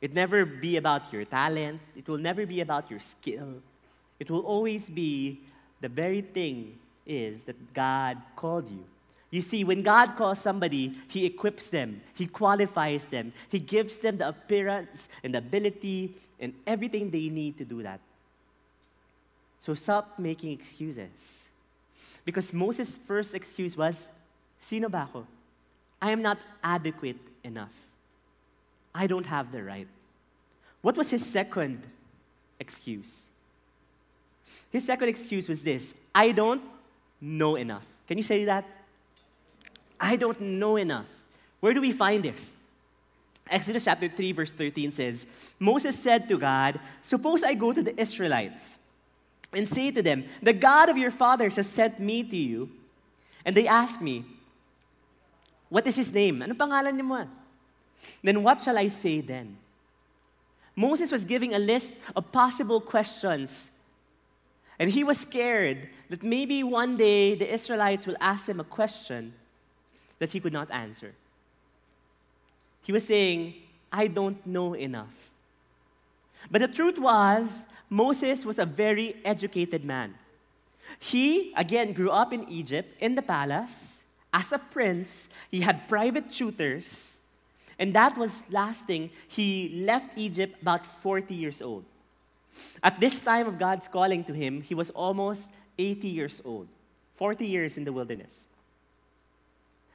It 0.00 0.14
never 0.14 0.44
be 0.44 0.76
about 0.76 1.12
your 1.12 1.24
talent. 1.24 1.80
It 1.96 2.08
will 2.08 2.18
never 2.18 2.46
be 2.46 2.60
about 2.60 2.90
your 2.90 3.00
skill. 3.00 3.62
It 4.20 4.30
will 4.30 4.40
always 4.40 4.88
be 4.88 5.40
the 5.80 5.88
very 5.88 6.20
thing 6.20 6.78
is 7.06 7.44
that 7.44 7.74
God 7.74 8.18
called 8.36 8.70
you. 8.70 8.84
You 9.30 9.42
see, 9.42 9.64
when 9.64 9.82
God 9.82 10.16
calls 10.16 10.38
somebody, 10.38 10.96
He 11.08 11.26
equips 11.26 11.68
them, 11.68 12.00
He 12.14 12.26
qualifies 12.26 13.06
them, 13.06 13.32
He 13.48 13.58
gives 13.58 13.98
them 13.98 14.16
the 14.16 14.28
appearance 14.28 15.08
and 15.22 15.34
the 15.34 15.38
ability 15.38 16.14
and 16.40 16.54
everything 16.66 17.10
they 17.10 17.28
need 17.28 17.58
to 17.58 17.64
do 17.64 17.82
that. 17.82 18.00
So 19.58 19.74
stop 19.74 20.18
making 20.18 20.52
excuses. 20.52 21.48
Because 22.24 22.52
Moses' 22.52 22.96
first 22.96 23.34
excuse 23.34 23.76
was, 23.76 24.08
Sino 24.60 24.88
ba 24.88 25.08
ako? 25.08 25.26
I 26.00 26.10
am 26.10 26.22
not 26.22 26.38
adequate 26.62 27.18
enough. 27.42 27.87
I 28.98 29.06
don't 29.06 29.26
have 29.26 29.52
the 29.52 29.62
right. 29.62 29.86
What 30.82 30.96
was 30.96 31.10
his 31.10 31.24
second 31.24 31.82
excuse? 32.58 33.26
His 34.72 34.84
second 34.84 35.08
excuse 35.08 35.48
was 35.48 35.62
this 35.62 35.94
I 36.12 36.32
don't 36.32 36.60
know 37.20 37.54
enough. 37.54 37.86
Can 38.08 38.18
you 38.18 38.24
say 38.24 38.44
that? 38.44 38.66
I 40.00 40.16
don't 40.16 40.40
know 40.40 40.76
enough. 40.76 41.06
Where 41.60 41.72
do 41.72 41.80
we 41.80 41.92
find 41.92 42.24
this? 42.24 42.54
Exodus 43.48 43.84
chapter 43.84 44.08
3, 44.08 44.32
verse 44.32 44.50
13 44.50 44.90
says, 44.90 45.26
Moses 45.58 45.96
said 45.96 46.28
to 46.28 46.36
God, 46.36 46.80
Suppose 47.00 47.44
I 47.44 47.54
go 47.54 47.72
to 47.72 47.82
the 47.82 47.98
Israelites 47.98 48.78
and 49.54 49.66
say 49.66 49.92
to 49.92 50.02
them, 50.02 50.24
The 50.42 50.52
God 50.52 50.88
of 50.88 50.98
your 50.98 51.12
fathers 51.12 51.54
has 51.54 51.68
sent 51.68 52.00
me 52.00 52.24
to 52.24 52.36
you. 52.36 52.68
And 53.44 53.56
they 53.56 53.68
ask 53.68 54.02
me, 54.02 54.24
What 55.68 55.86
is 55.86 55.94
his 55.94 56.12
name? 56.12 56.42
Ano 56.42 56.54
pangalan 56.54 56.98
niyo 56.98 57.06
mo? 57.06 57.37
Then 58.22 58.42
what 58.42 58.60
shall 58.60 58.78
I 58.78 58.88
say 58.88 59.20
then? 59.20 59.56
Moses 60.74 61.10
was 61.10 61.24
giving 61.24 61.54
a 61.54 61.58
list 61.58 61.94
of 62.14 62.30
possible 62.30 62.80
questions. 62.80 63.72
And 64.78 64.90
he 64.90 65.02
was 65.02 65.18
scared 65.18 65.88
that 66.08 66.22
maybe 66.22 66.62
one 66.62 66.96
day 66.96 67.34
the 67.34 67.52
Israelites 67.52 68.06
will 68.06 68.16
ask 68.20 68.48
him 68.48 68.60
a 68.60 68.64
question 68.64 69.34
that 70.20 70.30
he 70.30 70.40
could 70.40 70.52
not 70.52 70.70
answer. 70.70 71.14
He 72.82 72.92
was 72.92 73.06
saying, 73.06 73.54
I 73.92 74.06
don't 74.06 74.44
know 74.46 74.74
enough. 74.74 75.30
But 76.50 76.60
the 76.60 76.68
truth 76.68 76.98
was, 76.98 77.66
Moses 77.90 78.44
was 78.44 78.58
a 78.58 78.66
very 78.66 79.16
educated 79.24 79.84
man. 79.84 80.14
He, 80.98 81.52
again, 81.56 81.92
grew 81.92 82.10
up 82.10 82.32
in 82.32 82.48
Egypt, 82.48 82.94
in 83.00 83.14
the 83.14 83.22
palace. 83.22 84.04
As 84.32 84.52
a 84.52 84.58
prince, 84.58 85.28
he 85.50 85.60
had 85.60 85.88
private 85.88 86.30
tutors. 86.30 87.17
And 87.78 87.94
that 87.94 88.18
was 88.18 88.42
lasting. 88.50 89.10
He 89.28 89.82
left 89.84 90.18
Egypt 90.18 90.60
about 90.60 90.84
40 90.84 91.34
years 91.34 91.62
old. 91.62 91.84
At 92.82 92.98
this 92.98 93.20
time 93.20 93.46
of 93.46 93.58
God's 93.58 93.86
calling 93.86 94.24
to 94.24 94.32
him, 94.32 94.62
he 94.62 94.74
was 94.74 94.90
almost 94.90 95.50
80 95.78 96.08
years 96.08 96.42
old, 96.44 96.66
40 97.16 97.46
years 97.46 97.78
in 97.78 97.84
the 97.84 97.92
wilderness. 97.92 98.46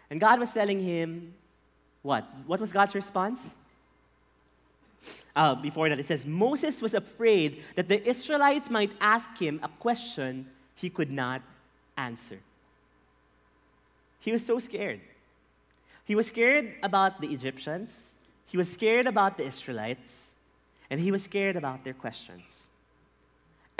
And 0.09 0.19
God 0.19 0.39
was 0.39 0.53
telling 0.53 0.79
him, 0.79 1.33
what? 2.01 2.25
What 2.45 2.59
was 2.59 2.71
God's 2.71 2.95
response? 2.95 3.55
Uh, 5.35 5.55
before 5.55 5.89
that, 5.89 5.99
it 5.99 6.05
says, 6.05 6.25
Moses 6.25 6.81
was 6.81 6.93
afraid 6.93 7.63
that 7.75 7.89
the 7.89 8.01
Israelites 8.07 8.69
might 8.69 8.91
ask 9.01 9.37
him 9.37 9.59
a 9.63 9.67
question 9.67 10.47
he 10.75 10.89
could 10.89 11.11
not 11.11 11.41
answer. 11.97 12.39
He 14.19 14.31
was 14.31 14.45
so 14.45 14.59
scared. 14.59 15.01
He 16.05 16.15
was 16.15 16.27
scared 16.27 16.73
about 16.83 17.21
the 17.21 17.27
Egyptians, 17.27 18.13
he 18.45 18.57
was 18.57 18.71
scared 18.71 19.07
about 19.07 19.37
the 19.37 19.45
Israelites, 19.45 20.31
and 20.89 20.99
he 20.99 21.11
was 21.11 21.23
scared 21.23 21.55
about 21.55 21.83
their 21.83 21.93
questions. 21.93 22.67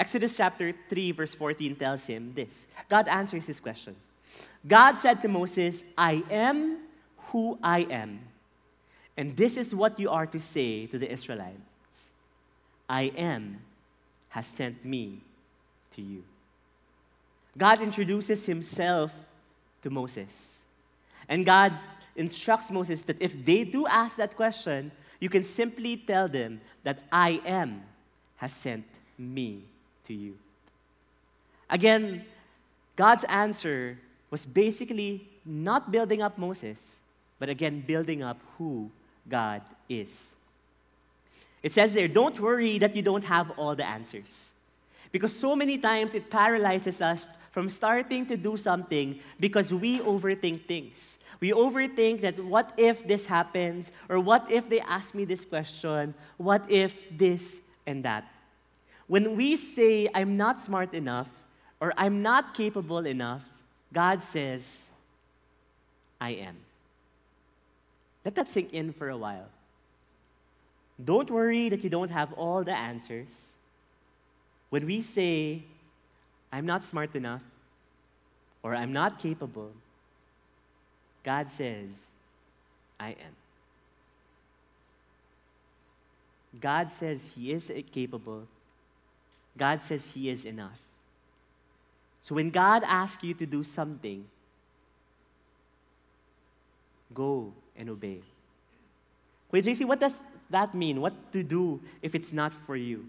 Exodus 0.00 0.36
chapter 0.36 0.74
3, 0.88 1.12
verse 1.12 1.34
14 1.34 1.76
tells 1.76 2.06
him 2.06 2.32
this 2.34 2.66
God 2.88 3.08
answers 3.08 3.46
his 3.46 3.60
question. 3.60 3.94
God 4.66 4.98
said 4.98 5.22
to 5.22 5.28
Moses, 5.28 5.84
I 5.96 6.24
am 6.30 6.78
who 7.28 7.58
I 7.62 7.80
am. 7.90 8.20
And 9.16 9.36
this 9.36 9.56
is 9.56 9.74
what 9.74 10.00
you 10.00 10.10
are 10.10 10.26
to 10.26 10.40
say 10.40 10.86
to 10.86 10.98
the 10.98 11.10
Israelites 11.10 12.10
I 12.88 13.12
am 13.16 13.60
has 14.30 14.46
sent 14.46 14.84
me 14.84 15.20
to 15.94 16.02
you. 16.02 16.24
God 17.56 17.80
introduces 17.80 18.46
himself 18.46 19.12
to 19.82 19.90
Moses. 19.90 20.62
And 21.28 21.46
God 21.46 21.72
instructs 22.16 22.70
Moses 22.70 23.02
that 23.04 23.20
if 23.20 23.44
they 23.44 23.64
do 23.64 23.86
ask 23.86 24.16
that 24.16 24.36
question, 24.36 24.92
you 25.20 25.28
can 25.28 25.42
simply 25.42 25.96
tell 25.96 26.28
them 26.28 26.60
that 26.82 27.02
I 27.10 27.40
am 27.44 27.82
has 28.36 28.52
sent 28.52 28.84
me 29.18 29.62
to 30.06 30.14
you. 30.14 30.36
Again, 31.70 32.24
God's 32.96 33.24
answer 33.24 33.98
was 34.30 34.44
basically 34.44 35.28
not 35.44 35.90
building 35.90 36.22
up 36.22 36.38
Moses, 36.38 37.00
but 37.38 37.48
again, 37.48 37.82
building 37.86 38.22
up 38.22 38.38
who 38.58 38.90
God 39.28 39.62
is. 39.88 40.36
It 41.62 41.72
says 41.72 41.94
there, 41.94 42.08
don't 42.08 42.38
worry 42.38 42.78
that 42.78 42.94
you 42.94 43.02
don't 43.02 43.24
have 43.24 43.50
all 43.56 43.74
the 43.74 43.86
answers. 43.86 44.52
Because 45.10 45.34
so 45.34 45.56
many 45.56 45.78
times 45.78 46.14
it 46.14 46.28
paralyzes 46.28 47.00
us 47.00 47.28
from 47.54 47.70
starting 47.70 48.26
to 48.26 48.36
do 48.36 48.56
something 48.56 49.20
because 49.38 49.72
we 49.72 50.00
overthink 50.00 50.66
things. 50.66 51.20
We 51.38 51.52
overthink 51.52 52.20
that 52.22 52.44
what 52.44 52.74
if 52.76 53.06
this 53.06 53.26
happens? 53.26 53.92
Or 54.08 54.18
what 54.18 54.50
if 54.50 54.68
they 54.68 54.80
ask 54.80 55.14
me 55.14 55.24
this 55.24 55.44
question? 55.44 56.14
What 56.36 56.68
if 56.68 56.96
this 57.16 57.60
and 57.86 58.04
that? 58.04 58.26
When 59.06 59.36
we 59.36 59.54
say, 59.54 60.08
I'm 60.12 60.36
not 60.36 60.62
smart 60.62 60.94
enough, 60.94 61.28
or 61.78 61.94
I'm 61.96 62.22
not 62.22 62.54
capable 62.54 63.06
enough, 63.06 63.44
God 63.92 64.20
says, 64.20 64.90
I 66.20 66.30
am. 66.30 66.56
Let 68.24 68.34
that 68.34 68.50
sink 68.50 68.72
in 68.72 68.92
for 68.92 69.10
a 69.10 69.16
while. 69.16 69.46
Don't 70.98 71.30
worry 71.30 71.68
that 71.68 71.84
you 71.84 71.90
don't 71.90 72.10
have 72.10 72.32
all 72.32 72.64
the 72.64 72.74
answers. 72.74 73.54
When 74.70 74.86
we 74.86 75.02
say, 75.02 75.62
I'm 76.54 76.66
not 76.66 76.84
smart 76.84 77.16
enough, 77.16 77.42
or 78.62 78.76
I'm 78.76 78.92
not 78.92 79.18
capable, 79.18 79.72
God 81.24 81.50
says, 81.50 82.06
I 83.00 83.08
am. 83.08 83.34
God 86.60 86.90
says 86.90 87.32
He 87.34 87.50
is 87.50 87.72
capable. 87.90 88.46
God 89.58 89.80
says 89.80 90.12
He 90.14 90.30
is 90.30 90.44
enough. 90.44 90.78
So 92.22 92.36
when 92.36 92.50
God 92.50 92.84
asks 92.86 93.24
you 93.24 93.34
to 93.34 93.46
do 93.46 93.64
something, 93.64 94.24
go 97.12 97.52
and 97.76 97.90
obey. 97.90 98.20
Wait, 99.50 99.64
JC, 99.64 99.84
what 99.84 99.98
does 99.98 100.22
that 100.50 100.72
mean? 100.72 101.00
What 101.00 101.32
to 101.32 101.42
do 101.42 101.80
if 102.00 102.14
it's 102.14 102.32
not 102.32 102.54
for 102.54 102.76
you? 102.76 103.06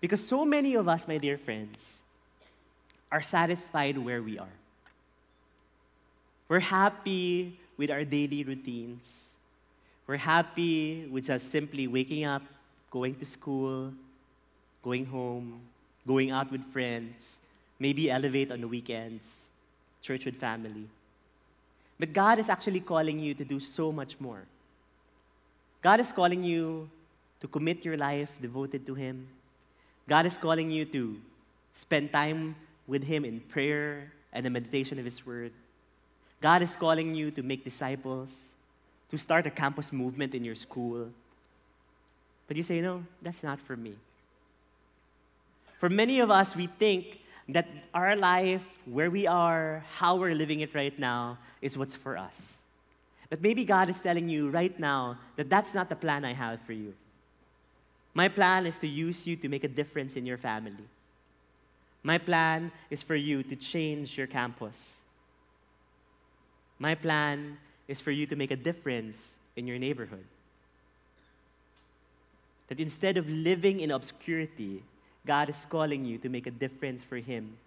Because 0.00 0.26
so 0.26 0.44
many 0.44 0.74
of 0.74 0.88
us, 0.88 1.06
my 1.06 1.18
dear 1.18 1.38
friends, 1.38 2.02
are 3.10 3.22
satisfied 3.22 3.98
where 3.98 4.22
we 4.22 4.38
are. 4.38 4.54
We're 6.48 6.60
happy 6.60 7.58
with 7.76 7.90
our 7.90 8.04
daily 8.04 8.44
routines. 8.44 9.36
We're 10.06 10.16
happy 10.16 11.06
with 11.06 11.26
just 11.26 11.50
simply 11.50 11.86
waking 11.86 12.24
up, 12.24 12.42
going 12.90 13.14
to 13.16 13.24
school, 13.24 13.92
going 14.82 15.06
home, 15.06 15.60
going 16.06 16.30
out 16.30 16.50
with 16.50 16.64
friends, 16.72 17.38
maybe 17.78 18.10
elevate 18.10 18.50
on 18.50 18.60
the 18.60 18.68
weekends, 18.68 19.48
church 20.02 20.24
with 20.24 20.36
family. 20.36 20.88
But 21.98 22.12
God 22.12 22.38
is 22.38 22.48
actually 22.48 22.80
calling 22.80 23.18
you 23.18 23.34
to 23.34 23.44
do 23.44 23.60
so 23.60 23.92
much 23.92 24.18
more. 24.18 24.42
God 25.82 26.00
is 26.00 26.12
calling 26.12 26.42
you 26.42 26.90
to 27.40 27.48
commit 27.48 27.84
your 27.84 27.96
life 27.96 28.32
devoted 28.40 28.86
to 28.86 28.94
Him. 28.94 29.28
God 30.08 30.26
is 30.26 30.36
calling 30.36 30.70
you 30.70 30.84
to 30.86 31.20
spend 31.72 32.12
time 32.12 32.56
with 32.90 33.04
Him 33.04 33.24
in 33.24 33.38
prayer 33.38 34.12
and 34.32 34.44
the 34.44 34.50
meditation 34.50 34.98
of 34.98 35.04
His 35.04 35.24
Word. 35.24 35.52
God 36.40 36.60
is 36.60 36.74
calling 36.74 37.14
you 37.14 37.30
to 37.30 37.42
make 37.42 37.64
disciples, 37.64 38.52
to 39.12 39.16
start 39.16 39.46
a 39.46 39.50
campus 39.50 39.92
movement 39.92 40.34
in 40.34 40.44
your 40.44 40.56
school. 40.56 41.08
But 42.48 42.56
you 42.56 42.64
say, 42.64 42.80
no, 42.80 43.04
that's 43.22 43.44
not 43.44 43.60
for 43.60 43.76
me. 43.76 43.94
For 45.78 45.88
many 45.88 46.18
of 46.18 46.30
us, 46.30 46.56
we 46.56 46.66
think 46.66 47.20
that 47.48 47.68
our 47.94 48.16
life, 48.16 48.66
where 48.86 49.10
we 49.10 49.26
are, 49.26 49.84
how 49.92 50.16
we're 50.16 50.34
living 50.34 50.60
it 50.60 50.74
right 50.74 50.96
now, 50.98 51.38
is 51.62 51.78
what's 51.78 51.94
for 51.94 52.18
us. 52.18 52.64
But 53.28 53.40
maybe 53.40 53.64
God 53.64 53.88
is 53.88 54.00
telling 54.00 54.28
you 54.28 54.50
right 54.50 54.76
now 54.80 55.18
that 55.36 55.48
that's 55.48 55.74
not 55.74 55.88
the 55.88 55.96
plan 55.96 56.24
I 56.24 56.32
have 56.32 56.60
for 56.62 56.72
you. 56.72 56.94
My 58.14 58.26
plan 58.26 58.66
is 58.66 58.78
to 58.78 58.88
use 58.88 59.28
you 59.28 59.36
to 59.36 59.48
make 59.48 59.62
a 59.62 59.68
difference 59.68 60.16
in 60.16 60.26
your 60.26 60.38
family. 60.38 60.84
My 62.02 62.18
plan 62.18 62.72
is 62.88 63.02
for 63.02 63.14
you 63.14 63.42
to 63.42 63.56
change 63.56 64.16
your 64.16 64.26
campus. 64.26 65.02
My 66.78 66.94
plan 66.94 67.58
is 67.88 68.00
for 68.00 68.10
you 68.10 68.26
to 68.26 68.36
make 68.36 68.50
a 68.50 68.56
difference 68.56 69.36
in 69.56 69.66
your 69.66 69.78
neighborhood. 69.78 70.24
That 72.68 72.80
instead 72.80 73.18
of 73.18 73.28
living 73.28 73.80
in 73.80 73.90
obscurity, 73.90 74.82
God 75.26 75.50
is 75.50 75.66
calling 75.68 76.04
you 76.04 76.16
to 76.18 76.28
make 76.28 76.46
a 76.46 76.50
difference 76.50 77.04
for 77.04 77.16
Him 77.16 77.58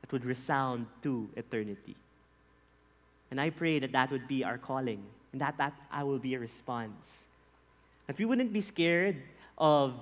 that 0.00 0.12
would 0.12 0.24
resound 0.24 0.86
to 1.02 1.28
eternity. 1.34 1.96
And 3.30 3.40
I 3.40 3.50
pray 3.50 3.80
that 3.80 3.92
that 3.92 4.10
would 4.12 4.28
be 4.28 4.44
our 4.44 4.58
calling 4.58 5.02
and 5.32 5.40
that, 5.40 5.56
that 5.58 5.74
I 5.90 6.04
will 6.04 6.18
be 6.18 6.34
a 6.34 6.38
response. 6.38 7.26
That 8.06 8.18
we 8.18 8.24
wouldn't 8.24 8.52
be 8.52 8.60
scared 8.60 9.16
of 9.58 9.94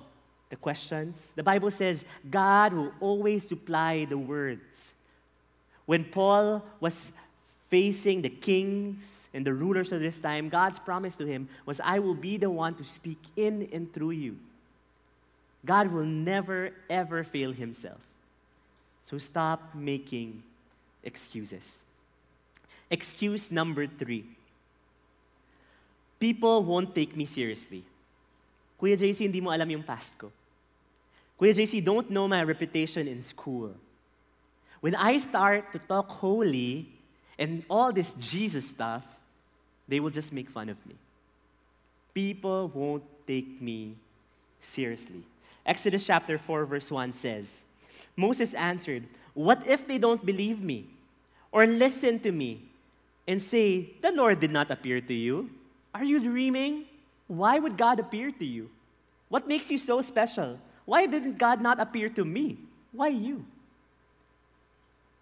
the 0.49 0.55
questions. 0.55 1.33
The 1.35 1.43
Bible 1.43 1.71
says 1.71 2.05
God 2.29 2.73
will 2.73 2.91
always 2.99 3.47
supply 3.47 4.05
the 4.05 4.17
words. 4.17 4.95
When 5.85 6.05
Paul 6.05 6.65
was 6.79 7.13
facing 7.67 8.21
the 8.21 8.29
kings 8.29 9.29
and 9.33 9.45
the 9.45 9.53
rulers 9.53 9.91
of 9.91 10.01
this 10.01 10.19
time, 10.19 10.49
God's 10.49 10.79
promise 10.79 11.15
to 11.17 11.25
him 11.25 11.49
was, 11.65 11.79
I 11.83 11.99
will 11.99 12.15
be 12.15 12.37
the 12.37 12.49
one 12.49 12.75
to 12.75 12.83
speak 12.83 13.19
in 13.35 13.69
and 13.71 13.91
through 13.91 14.11
you. 14.11 14.37
God 15.65 15.91
will 15.91 16.05
never, 16.05 16.71
ever 16.89 17.23
fail 17.23 17.51
himself. 17.51 18.01
So 19.03 19.17
stop 19.17 19.73
making 19.73 20.43
excuses. 21.03 21.83
Excuse 22.89 23.51
number 23.51 23.87
three 23.87 24.25
people 26.19 26.63
won't 26.63 26.95
take 26.95 27.15
me 27.15 27.25
seriously. 27.25 27.83
Kuya 28.85 29.01
JC, 29.01 29.25
hindi 29.25 29.41
mo 29.41 29.49
alam 29.49 29.65
yung 29.65 29.81
past 29.81 30.13
ko. 30.13 30.29
Kuya 31.41 31.57
JC, 31.57 31.81
don't 31.81 32.05
know 32.13 32.29
my 32.29 32.45
reputation 32.45 33.09
in 33.09 33.17
school. 33.25 33.73
When 34.77 34.93
I 34.93 35.17
start 35.17 35.73
to 35.73 35.81
talk 35.81 36.05
holy 36.21 36.85
and 37.33 37.65
all 37.65 37.89
this 37.89 38.13
Jesus 38.21 38.69
stuff, 38.69 39.01
they 39.89 39.97
will 39.97 40.13
just 40.13 40.29
make 40.29 40.53
fun 40.53 40.69
of 40.69 40.77
me. 40.85 40.93
People 42.13 42.69
won't 42.77 43.01
take 43.25 43.57
me 43.57 43.97
seriously. 44.61 45.25
Exodus 45.65 46.05
chapter 46.05 46.37
4, 46.37 46.65
verse 46.69 46.91
1 46.91 47.11
says, 47.11 47.65
Moses 48.15 48.53
answered, 48.53 49.09
What 49.33 49.65
if 49.65 49.89
they 49.89 49.97
don't 49.97 50.23
believe 50.23 50.61
me 50.61 50.85
or 51.51 51.65
listen 51.65 52.19
to 52.19 52.31
me 52.31 52.61
and 53.25 53.41
say, 53.41 53.97
The 54.05 54.13
Lord 54.13 54.39
did 54.39 54.51
not 54.51 54.69
appear 54.69 55.01
to 55.01 55.13
you? 55.15 55.49
Are 55.89 56.05
you 56.05 56.21
dreaming? 56.21 56.85
Why 57.25 57.57
would 57.57 57.77
God 57.81 57.97
appear 57.97 58.29
to 58.29 58.45
you? 58.45 58.69
What 59.35 59.49
makes 59.49 59.69
you 59.69 59.77
so 59.77 59.99
special? 59.99 60.61
Why 60.85 61.05
didn't 61.07 61.37
God 61.37 61.59
not 61.59 61.81
appear 61.81 62.07
to 62.07 62.23
me? 62.23 62.57
Why 62.93 63.09
you? 63.09 63.45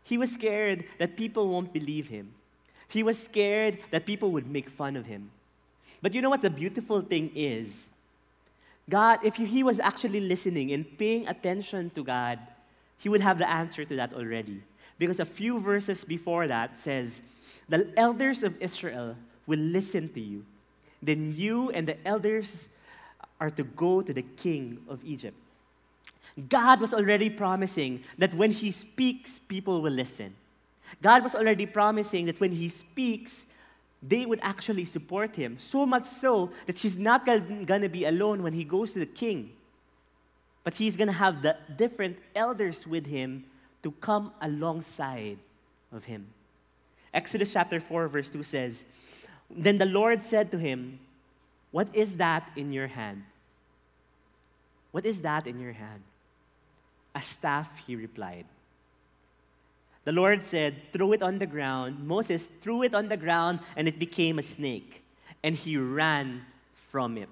He 0.04 0.20
was 0.20 0.32
scared 0.32 0.86
that 1.00 1.18
people 1.18 1.48
won't 1.48 1.74
believe 1.74 2.10
him. 2.10 2.30
He 2.88 3.02
was 3.02 3.18
scared 3.18 3.80
that 3.90 4.06
people 4.06 4.30
would 4.30 4.46
make 4.46 4.70
fun 4.70 4.96
of 4.98 5.08
him. 5.08 5.32
But 6.00 6.14
you 6.14 6.22
know 6.22 6.30
what 6.30 6.44
the 6.44 6.52
beautiful 6.52 7.02
thing 7.02 7.32
is? 7.34 7.90
God, 8.88 9.26
if 9.26 9.36
he 9.38 9.64
was 9.64 9.80
actually 9.80 10.22
listening 10.22 10.72
and 10.74 10.86
paying 11.00 11.28
attention 11.28 11.90
to 11.96 12.04
God, 12.04 12.38
he 13.00 13.10
would 13.10 13.22
have 13.22 13.40
the 13.40 13.50
answer 13.50 13.84
to 13.84 13.96
that 13.96 14.14
already. 14.14 14.62
Because 15.00 15.20
a 15.20 15.26
few 15.26 15.60
verses 15.60 16.06
before 16.06 16.46
that 16.46 16.78
says, 16.78 17.24
The 17.68 17.92
elders 17.98 18.44
of 18.44 18.62
Israel 18.62 19.16
will 19.48 19.58
listen 19.58 20.14
to 20.14 20.22
you. 20.22 20.46
Then 21.02 21.34
you 21.36 21.72
and 21.72 21.88
the 21.88 21.98
elders 22.06 22.70
are 23.44 23.50
to 23.50 23.64
go 23.66 24.02
to 24.02 24.14
the 24.14 24.22
king 24.22 24.80
of 24.88 25.04
Egypt. 25.04 25.36
God 26.48 26.80
was 26.80 26.94
already 26.94 27.30
promising 27.30 28.04
that 28.18 28.34
when 28.34 28.52
he 28.52 28.72
speaks, 28.72 29.38
people 29.38 29.82
will 29.82 29.92
listen. 29.92 30.34
God 31.02 31.24
was 31.24 31.36
already 31.36 31.66
promising 31.66 32.26
that 32.28 32.40
when 32.40 32.54
he 32.54 32.70
speaks, 32.70 33.46
they 34.02 34.26
would 34.26 34.40
actually 34.42 34.86
support 34.86 35.36
him. 35.36 35.58
So 35.60 35.86
much 35.86 36.06
so 36.06 36.52
that 36.68 36.78
he's 36.78 36.98
not 36.98 37.26
going 37.26 37.82
to 37.82 37.90
be 37.90 38.06
alone 38.06 38.44
when 38.44 38.54
he 38.54 38.64
goes 38.64 38.94
to 38.94 39.00
the 39.00 39.06
king. 39.06 39.52
But 40.64 40.76
he's 40.76 40.96
going 40.96 41.08
to 41.08 41.20
have 41.26 41.42
the 41.42 41.58
different 41.76 42.20
elders 42.34 42.88
with 42.88 43.06
him 43.06 43.44
to 43.84 43.92
come 43.92 44.32
alongside 44.42 45.38
of 45.92 46.06
him. 46.06 46.28
Exodus 47.14 47.52
chapter 47.52 47.82
4, 47.82 48.08
verse 48.08 48.30
2 48.30 48.42
says, 48.44 48.86
Then 49.52 49.78
the 49.78 49.86
Lord 49.86 50.24
said 50.24 50.50
to 50.52 50.58
him, 50.58 51.00
What 51.72 51.94
is 51.94 52.16
that 52.18 52.50
in 52.56 52.72
your 52.72 52.88
hand? 52.88 53.24
What 54.94 55.08
is 55.08 55.22
that 55.22 55.48
in 55.48 55.60
your 55.60 55.74
hand? 55.74 56.04
A 57.16 57.22
staff, 57.22 57.82
he 57.88 57.96
replied. 57.96 58.46
The 60.06 60.12
Lord 60.12 60.44
said, 60.44 60.94
Throw 60.94 61.14
it 61.14 61.24
on 61.24 61.40
the 61.40 61.50
ground. 61.50 62.06
Moses 62.06 62.50
threw 62.62 62.84
it 62.84 62.94
on 62.94 63.10
the 63.10 63.18
ground, 63.18 63.60
and 63.76 63.88
it 63.88 63.98
became 63.98 64.38
a 64.38 64.44
snake, 64.44 65.02
and 65.42 65.56
he 65.56 65.78
ran 65.78 66.46
from 66.76 67.18
it. 67.18 67.30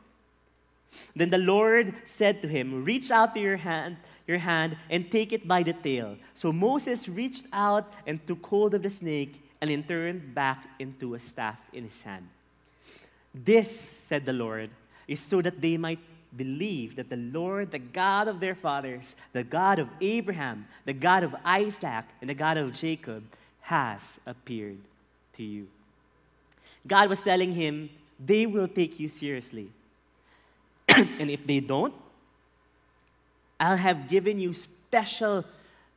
Then 1.16 1.30
the 1.30 1.38
Lord 1.38 1.94
said 2.04 2.42
to 2.42 2.48
him, 2.48 2.84
Reach 2.84 3.12
out 3.12 3.36
to 3.36 3.40
your 3.40 3.58
hand, 3.58 3.98
your 4.26 4.40
hand 4.40 4.76
and 4.90 5.12
take 5.12 5.32
it 5.32 5.48
by 5.48 5.62
the 5.62 5.74
tail. 5.74 6.18
So 6.34 6.52
Moses 6.52 7.08
reached 7.08 7.46
out 7.54 7.94
and 8.08 8.26
took 8.26 8.44
hold 8.48 8.74
of 8.74 8.82
the 8.82 8.90
snake, 8.90 9.38
and 9.62 9.70
it 9.70 9.88
turned 9.88 10.34
back 10.34 10.66
into 10.80 11.14
a 11.14 11.20
staff 11.20 11.60
in 11.72 11.84
his 11.84 12.02
hand. 12.02 12.28
This, 13.36 13.70
said 13.70 14.26
the 14.26 14.34
Lord, 14.34 14.72
is 15.08 15.20
so 15.20 15.42
that 15.42 15.62
they 15.62 15.78
might 15.78 16.00
believe 16.36 16.96
that 16.96 17.10
the 17.10 17.18
Lord, 17.18 17.72
the 17.72 17.80
God 17.80 18.28
of 18.28 18.40
their 18.40 18.56
fathers, 18.56 19.16
the 19.34 19.44
God 19.44 19.80
of 19.80 19.90
Abraham, 20.00 20.68
the 20.86 20.94
God 20.94 21.24
of 21.24 21.36
Isaac, 21.44 22.06
and 22.22 22.30
the 22.30 22.34
God 22.34 22.58
of 22.58 22.74
Jacob, 22.74 23.24
has 23.62 24.20
appeared 24.26 24.78
to 25.38 25.44
you. 25.44 25.68
God 26.88 27.10
was 27.10 27.22
telling 27.22 27.54
him, 27.54 27.90
they 28.24 28.46
will 28.46 28.68
take 28.68 29.00
you 29.00 29.10
seriously. 29.10 29.70
and 30.96 31.30
if 31.30 31.46
they 31.46 31.60
don't, 31.60 31.94
I'll 33.60 33.78
have 33.78 34.10
given 34.10 34.40
you 34.40 34.54
special 34.54 35.46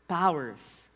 powers. 0.06 0.88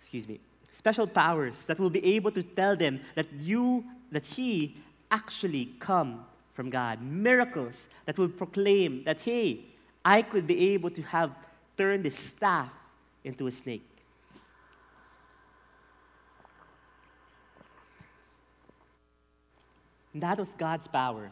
Excuse 0.00 0.28
me. 0.28 0.40
Special 0.72 1.06
powers 1.06 1.64
that 1.66 1.78
will 1.78 1.90
be 1.90 2.14
able 2.14 2.30
to 2.32 2.42
tell 2.42 2.76
them 2.76 3.00
that 3.14 3.26
you, 3.40 3.84
that 4.10 4.24
he 4.24 4.76
actually 5.10 5.70
come 5.78 6.24
from 6.54 6.70
God, 6.70 7.00
miracles 7.02 7.88
that 8.06 8.18
will 8.18 8.28
proclaim 8.28 9.04
that, 9.04 9.20
hey, 9.20 9.60
I 10.04 10.22
could 10.22 10.46
be 10.46 10.72
able 10.74 10.90
to 10.90 11.02
have 11.02 11.30
turned 11.76 12.04
this 12.04 12.16
staff 12.16 12.72
into 13.24 13.46
a 13.46 13.52
snake. 13.52 13.86
And 20.12 20.22
that 20.22 20.38
was 20.38 20.54
God's 20.54 20.86
power. 20.86 21.30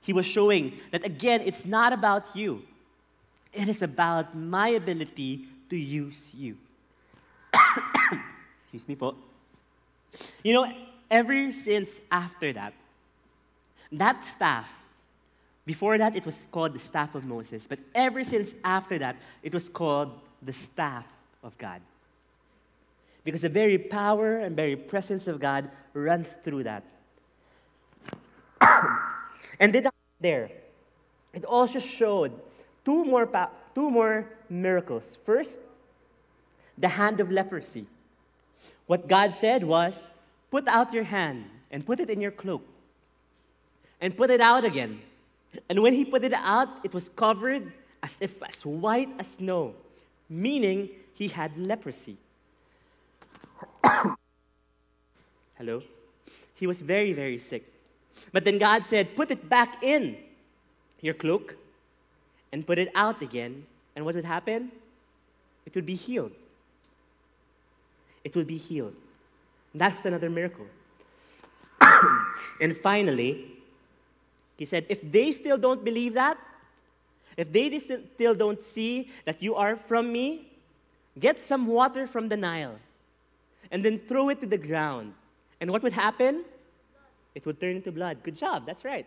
He 0.00 0.12
was 0.12 0.26
showing 0.26 0.80
that 0.90 1.04
again, 1.04 1.42
it's 1.44 1.64
not 1.64 1.92
about 1.92 2.34
you, 2.34 2.62
it 3.52 3.68
is 3.68 3.82
about 3.82 4.36
my 4.36 4.68
ability 4.68 5.44
to 5.70 5.76
use 5.76 6.30
you. 6.34 6.56
Excuse 8.60 8.86
me 8.88 8.96
po. 8.96 9.14
You 10.42 10.54
know, 10.54 10.72
ever 11.10 11.52
since 11.52 12.00
after 12.10 12.52
that, 12.52 12.72
that 13.92 14.24
staff, 14.24 14.70
before 15.64 15.98
that 15.98 16.14
it 16.14 16.24
was 16.24 16.46
called 16.50 16.74
the 16.74 16.78
staff 16.78 17.14
of 17.14 17.24
Moses, 17.24 17.66
but 17.66 17.78
ever 17.94 18.22
since 18.24 18.54
after 18.64 18.98
that, 18.98 19.16
it 19.42 19.52
was 19.52 19.68
called 19.68 20.12
the 20.42 20.52
staff 20.52 21.06
of 21.42 21.56
God. 21.58 21.80
Because 23.24 23.40
the 23.42 23.48
very 23.48 23.78
power 23.78 24.38
and 24.38 24.54
very 24.54 24.76
presence 24.76 25.26
of 25.26 25.40
God 25.40 25.68
runs 25.92 26.34
through 26.44 26.62
that. 26.62 26.84
and 29.60 29.74
then 29.74 29.88
there, 30.20 30.50
it 31.32 31.44
also 31.44 31.80
showed 31.80 32.32
two 32.84 33.04
more, 33.04 33.26
pa- 33.26 33.50
two 33.74 33.90
more 33.90 34.28
miracles. 34.48 35.18
First, 35.24 35.58
the 36.78 36.88
hand 36.88 37.18
of 37.18 37.30
leprosy. 37.32 37.86
What 38.86 39.08
God 39.08 39.32
said 39.32 39.64
was, 39.64 40.12
put 40.50 40.68
out 40.68 40.94
your 40.94 41.04
hand 41.04 41.46
and 41.72 41.84
put 41.84 41.98
it 41.98 42.08
in 42.08 42.20
your 42.20 42.30
cloak 42.30 42.62
and 44.00 44.16
put 44.16 44.30
it 44.30 44.40
out 44.40 44.64
again. 44.64 45.00
And 45.68 45.82
when 45.82 45.92
he 45.94 46.04
put 46.04 46.24
it 46.24 46.32
out, 46.32 46.68
it 46.84 46.92
was 46.92 47.08
covered 47.08 47.72
as 48.02 48.18
if 48.20 48.42
as 48.42 48.64
white 48.64 49.08
as 49.18 49.32
snow, 49.32 49.74
meaning 50.28 50.90
he 51.14 51.28
had 51.28 51.56
leprosy. 51.56 52.16
Hello? 55.58 55.82
He 56.54 56.66
was 56.66 56.80
very, 56.80 57.12
very 57.12 57.38
sick. 57.38 57.64
But 58.32 58.44
then 58.44 58.58
God 58.58 58.84
said, 58.84 59.16
Put 59.16 59.30
it 59.30 59.48
back 59.48 59.82
in 59.82 60.16
your 61.00 61.14
cloak 61.14 61.56
and 62.52 62.66
put 62.66 62.78
it 62.78 62.90
out 62.94 63.22
again. 63.22 63.64
And 63.94 64.04
what 64.04 64.14
would 64.14 64.24
happen? 64.24 64.70
It 65.64 65.74
would 65.74 65.86
be 65.86 65.94
healed. 65.94 66.32
It 68.24 68.34
would 68.36 68.46
be 68.46 68.56
healed. 68.56 68.94
That 69.74 69.96
was 69.96 70.06
another 70.06 70.30
miracle. 70.30 70.66
and 72.60 72.76
finally, 72.76 73.55
he 74.56 74.64
said, 74.64 74.86
If 74.88 75.00
they 75.10 75.32
still 75.32 75.58
don't 75.58 75.84
believe 75.84 76.14
that, 76.14 76.38
if 77.36 77.52
they 77.52 77.78
still 77.78 78.34
don't 78.34 78.62
see 78.62 79.10
that 79.24 79.42
you 79.42 79.54
are 79.54 79.76
from 79.76 80.12
me, 80.12 80.48
get 81.18 81.42
some 81.42 81.66
water 81.66 82.06
from 82.06 82.28
the 82.28 82.36
Nile 82.36 82.78
and 83.70 83.84
then 83.84 83.98
throw 83.98 84.28
it 84.30 84.40
to 84.40 84.46
the 84.46 84.58
ground. 84.58 85.12
And 85.60 85.70
what 85.70 85.82
would 85.82 85.92
happen? 85.92 86.44
It 87.34 87.44
would 87.44 87.60
turn 87.60 87.76
into 87.76 87.92
blood. 87.92 88.22
Good 88.22 88.36
job, 88.36 88.64
that's 88.64 88.84
right. 88.84 89.06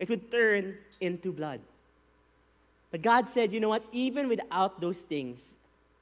It 0.00 0.08
would 0.08 0.30
turn 0.30 0.76
into 1.00 1.32
blood. 1.32 1.60
But 2.90 3.02
God 3.02 3.28
said, 3.28 3.52
you 3.52 3.60
know 3.60 3.68
what? 3.68 3.84
Even 3.92 4.28
without 4.28 4.80
those 4.80 5.02
things, 5.02 5.54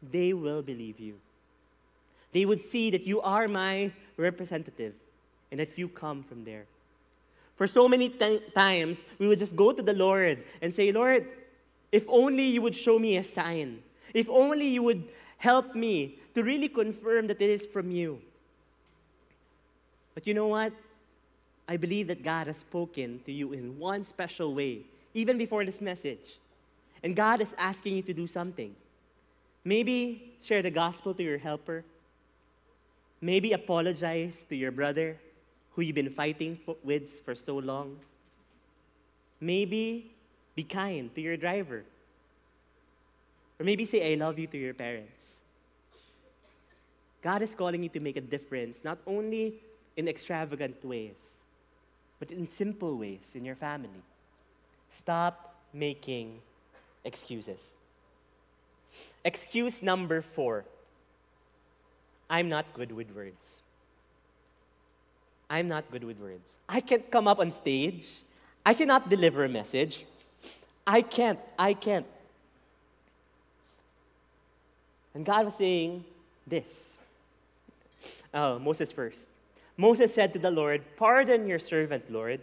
they 0.02 0.32
will 0.32 0.62
believe 0.62 1.00
you. 1.00 1.14
They 2.32 2.44
would 2.44 2.60
see 2.60 2.90
that 2.90 3.06
you 3.06 3.20
are 3.20 3.48
my 3.48 3.92
representative 4.16 4.94
and 5.50 5.60
that 5.60 5.76
you 5.76 5.88
come 5.88 6.22
from 6.22 6.44
there. 6.44 6.64
For 7.56 7.66
so 7.66 7.88
many 7.88 8.08
t- 8.08 8.40
times, 8.54 9.04
we 9.18 9.28
would 9.28 9.38
just 9.38 9.54
go 9.54 9.72
to 9.72 9.82
the 9.82 9.92
Lord 9.92 10.42
and 10.60 10.72
say, 10.72 10.90
Lord, 10.90 11.28
if 11.92 12.06
only 12.08 12.44
you 12.44 12.62
would 12.62 12.74
show 12.74 12.98
me 12.98 13.16
a 13.16 13.22
sign. 13.22 13.82
If 14.12 14.28
only 14.28 14.66
you 14.66 14.82
would 14.82 15.04
help 15.38 15.74
me 15.74 16.18
to 16.34 16.42
really 16.42 16.68
confirm 16.68 17.28
that 17.28 17.40
it 17.40 17.50
is 17.50 17.66
from 17.66 17.90
you. 17.90 18.20
But 20.14 20.26
you 20.26 20.34
know 20.34 20.48
what? 20.48 20.72
I 21.68 21.76
believe 21.76 22.08
that 22.08 22.22
God 22.22 22.46
has 22.46 22.58
spoken 22.58 23.20
to 23.26 23.32
you 23.32 23.52
in 23.52 23.78
one 23.78 24.02
special 24.04 24.54
way, 24.54 24.82
even 25.14 25.38
before 25.38 25.64
this 25.64 25.80
message. 25.80 26.38
And 27.02 27.14
God 27.14 27.40
is 27.40 27.54
asking 27.58 27.96
you 27.96 28.02
to 28.02 28.12
do 28.12 28.26
something. 28.26 28.74
Maybe 29.64 30.34
share 30.42 30.62
the 30.62 30.70
gospel 30.70 31.14
to 31.14 31.22
your 31.22 31.38
helper. 31.38 31.84
Maybe 33.20 33.52
apologize 33.52 34.44
to 34.48 34.56
your 34.56 34.70
brother 34.70 35.18
who 35.74 35.82
you've 35.82 35.94
been 35.94 36.10
fighting 36.10 36.56
for, 36.56 36.76
with 36.82 37.20
for 37.20 37.34
so 37.34 37.56
long. 37.56 37.96
Maybe 39.40 40.10
be 40.54 40.62
kind 40.62 41.14
to 41.14 41.20
your 41.20 41.36
driver. 41.36 41.84
Or 43.58 43.64
maybe 43.64 43.84
say, 43.84 44.12
I 44.12 44.16
love 44.16 44.38
you 44.38 44.46
to 44.46 44.58
your 44.58 44.74
parents. 44.74 45.40
God 47.22 47.42
is 47.42 47.54
calling 47.54 47.82
you 47.82 47.88
to 47.88 48.00
make 48.00 48.16
a 48.16 48.20
difference, 48.20 48.84
not 48.84 48.98
only 49.06 49.54
in 49.96 50.08
extravagant 50.08 50.84
ways, 50.84 51.32
but 52.18 52.30
in 52.30 52.46
simple 52.46 52.96
ways 52.96 53.32
in 53.34 53.44
your 53.44 53.54
family. 53.54 54.02
Stop 54.90 55.54
making 55.72 56.40
excuses. 57.04 57.76
Excuse 59.24 59.82
number 59.82 60.22
four 60.22 60.64
I'm 62.30 62.48
not 62.48 62.72
good 62.72 62.92
with 62.92 63.10
words. 63.14 63.63
I'm 65.54 65.68
not 65.68 65.88
good 65.92 66.02
with 66.02 66.18
words. 66.18 66.58
I 66.68 66.80
can't 66.80 67.08
come 67.12 67.28
up 67.28 67.38
on 67.38 67.52
stage. 67.52 68.08
I 68.66 68.74
cannot 68.74 69.08
deliver 69.08 69.44
a 69.44 69.48
message. 69.48 70.04
I 70.84 71.00
can't. 71.00 71.38
I 71.56 71.74
can't. 71.74 72.06
And 75.14 75.24
God 75.24 75.44
was 75.44 75.54
saying 75.54 76.04
this. 76.44 76.94
Oh, 78.34 78.58
Moses 78.58 78.90
first. 78.90 79.28
Moses 79.76 80.12
said 80.12 80.32
to 80.32 80.40
the 80.40 80.50
Lord, 80.50 80.82
Pardon 80.96 81.46
your 81.46 81.60
servant, 81.60 82.10
Lord. 82.10 82.40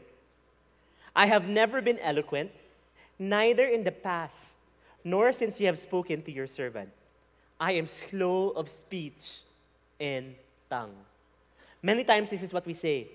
I 1.13 1.25
have 1.25 1.49
never 1.49 1.81
been 1.81 1.99
eloquent, 1.99 2.51
neither 3.19 3.67
in 3.67 3.83
the 3.83 3.91
past, 3.91 4.55
nor 5.03 5.33
since 5.33 5.59
you 5.59 5.65
have 5.65 5.77
spoken 5.77 6.21
to 6.21 6.31
your 6.31 6.47
servant. 6.47 6.91
I 7.59 7.73
am 7.73 7.87
slow 7.87 8.51
of 8.51 8.69
speech 8.69 9.41
and 9.99 10.35
tongue. 10.69 10.95
Many 11.81 12.05
times, 12.05 12.29
this 12.29 12.45
is 12.45 12.53
what 12.53 12.65
we 12.65 12.77
say. 12.77 13.09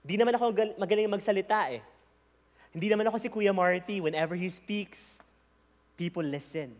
Di 0.00 0.16
naman 0.16 0.32
ako 0.36 0.52
magaling 0.80 1.08
magsalita 1.08 1.68
eh. 1.68 1.84
Hindi 2.72 2.88
naman 2.88 3.06
ako 3.06 3.16
si 3.20 3.28
Kuya 3.28 3.52
Marty. 3.52 4.00
Whenever 4.00 4.34
he 4.34 4.48
speaks, 4.48 5.20
people 6.00 6.24
listen. 6.24 6.72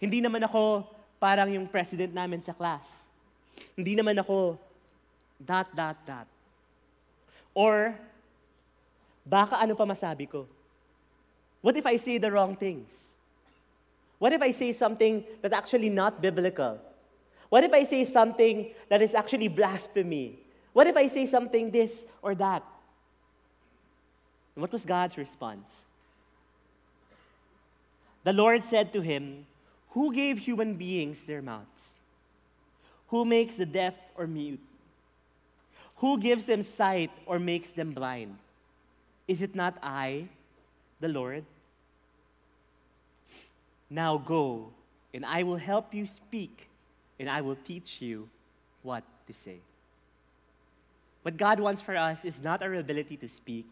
Hindi 0.00 0.24
naman 0.24 0.40
ako 0.42 0.88
parang 1.20 1.52
yung 1.52 1.68
president 1.68 2.10
namin 2.16 2.40
sa 2.40 2.56
class. 2.56 3.04
Hindi 3.76 3.92
naman 3.92 4.16
ako 4.16 4.56
dot, 5.36 5.68
dot, 5.76 5.96
dot. 6.08 6.28
Or, 7.52 7.92
baka 9.24 9.60
ano 9.60 9.76
pa 9.76 9.84
masabi 9.84 10.24
ko? 10.24 10.48
What 11.60 11.76
if 11.76 11.84
I 11.84 12.00
say 12.00 12.16
the 12.16 12.32
wrong 12.32 12.56
things? 12.56 13.20
What 14.16 14.32
if 14.32 14.40
I 14.40 14.52
say 14.52 14.72
something 14.72 15.24
that's 15.40 15.52
actually 15.52 15.92
not 15.92 16.20
biblical? 16.20 16.80
What 17.50 17.64
if 17.64 17.72
I 17.72 17.82
say 17.82 18.04
something 18.04 18.70
that 18.88 19.02
is 19.02 19.12
actually 19.12 19.48
blasphemy? 19.48 20.38
What 20.72 20.86
if 20.86 20.96
I 20.96 21.08
say 21.08 21.26
something 21.26 21.70
this 21.70 22.06
or 22.22 22.34
that? 22.36 22.62
And 24.54 24.62
what 24.62 24.72
was 24.72 24.86
God's 24.86 25.18
response? 25.18 25.86
The 28.22 28.32
Lord 28.32 28.64
said 28.64 28.92
to 28.92 29.00
him, 29.00 29.46
Who 29.90 30.14
gave 30.14 30.38
human 30.38 30.74
beings 30.74 31.24
their 31.24 31.42
mouths? 31.42 31.96
Who 33.08 33.24
makes 33.24 33.56
the 33.56 33.66
deaf 33.66 33.94
or 34.14 34.28
mute? 34.28 34.60
Who 35.96 36.18
gives 36.18 36.46
them 36.46 36.62
sight 36.62 37.10
or 37.26 37.40
makes 37.40 37.72
them 37.72 37.90
blind? 37.90 38.38
Is 39.26 39.42
it 39.42 39.56
not 39.56 39.76
I, 39.82 40.28
the 41.00 41.08
Lord? 41.08 41.44
Now 43.90 44.18
go, 44.18 44.70
and 45.12 45.26
I 45.26 45.42
will 45.42 45.56
help 45.56 45.92
you 45.92 46.06
speak 46.06 46.69
and 47.20 47.28
I 47.28 47.42
will 47.42 47.56
teach 47.64 48.00
you 48.00 48.28
what 48.82 49.04
to 49.26 49.34
say. 49.34 49.58
What 51.22 51.36
God 51.36 51.60
wants 51.60 51.82
for 51.82 51.94
us 51.94 52.24
is 52.24 52.40
not 52.40 52.62
our 52.62 52.74
ability 52.74 53.18
to 53.18 53.28
speak. 53.28 53.66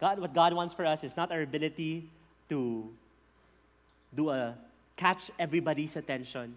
God, 0.00 0.18
what 0.18 0.32
God 0.32 0.54
wants 0.54 0.72
for 0.72 0.86
us 0.86 1.04
is 1.04 1.14
not 1.14 1.30
our 1.30 1.42
ability 1.42 2.08
to 2.48 2.88
do 4.14 4.30
a 4.30 4.54
catch 4.96 5.30
everybody's 5.38 5.94
attention. 5.94 6.54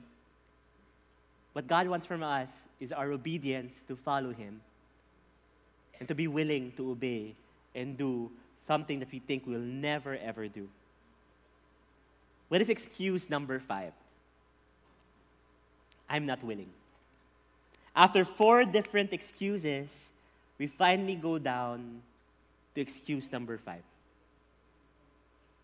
What 1.52 1.68
God 1.68 1.88
wants 1.88 2.06
from 2.06 2.24
us 2.24 2.66
is 2.80 2.94
our 2.94 3.12
obedience 3.12 3.84
to 3.90 3.98
follow 3.98 4.32
Him 4.32 4.62
and 6.00 6.08
to 6.08 6.16
be 6.16 6.28
willing 6.28 6.72
to 6.78 6.92
obey 6.92 7.36
and 7.76 7.98
do 7.98 8.32
something 8.58 9.00
that 9.00 9.12
we 9.12 9.20
think 9.20 9.44
we'll 9.46 9.60
never 9.60 10.16
ever 10.16 10.48
do. 10.48 10.70
What 12.48 12.62
is 12.62 12.70
excuse 12.70 13.30
number 13.30 13.60
five? 13.60 13.92
I'm 16.10 16.26
not 16.26 16.44
willing. 16.44 16.70
After 17.96 18.26
four 18.26 18.66
different 18.66 19.14
excuses, 19.14 20.12
we 20.58 20.68
finally 20.68 21.16
go 21.16 21.38
down 21.38 22.02
to 22.76 22.82
excuse 22.82 23.32
number 23.32 23.58
five. 23.58 23.84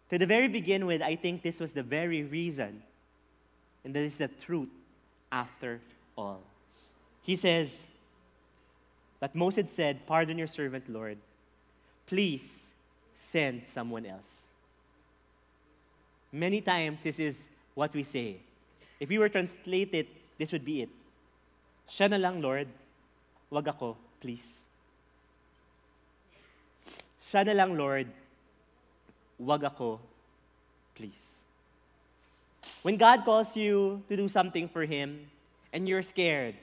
To 0.10 0.18
the 0.18 0.26
very 0.26 0.48
begin 0.48 0.86
with, 0.86 1.02
I 1.02 1.16
think 1.16 1.42
this 1.42 1.60
was 1.60 1.74
the 1.74 1.84
very 1.84 2.24
reason, 2.24 2.84
and 3.84 3.94
that 3.96 4.02
is 4.02 4.20
the 4.20 4.28
truth 4.28 4.70
after 5.32 5.82
all. 6.18 6.42
He 7.22 7.36
says, 7.36 7.88
But 9.20 9.34
Moses 9.34 9.72
said, 9.72 10.06
Pardon 10.06 10.38
your 10.38 10.48
servant, 10.48 10.90
Lord. 10.90 11.18
Please 12.06 12.74
send 13.16 13.66
someone 13.66 14.06
else. 14.06 14.48
Many 16.32 16.62
times, 16.62 17.04
this 17.04 17.18
is 17.18 17.50
what 17.74 17.94
we 17.94 18.04
say. 18.04 18.38
If 19.00 19.10
we 19.10 19.18
were 19.18 19.30
translated, 19.30 20.08
this 20.38 20.52
would 20.52 20.66
be 20.66 20.84
it. 20.84 20.90
Siya 21.90 22.10
na 22.10 22.18
lang, 22.18 22.42
Lord. 22.42 22.68
Wag 23.50 23.68
ako, 23.68 23.96
please. 24.20 24.66
Siya 27.30 27.46
na 27.46 27.54
lang, 27.54 27.78
Lord. 27.78 28.08
Wag 29.40 29.64
ako, 29.64 30.00
please. 30.96 31.44
When 32.82 32.98
God 32.98 33.26
calls 33.26 33.56
you 33.56 34.04
to 34.10 34.16
do 34.18 34.28
something 34.28 34.68
for 34.68 34.86
Him 34.86 35.28
and 35.74 35.88
you're 35.88 36.02
scared, 36.02 36.56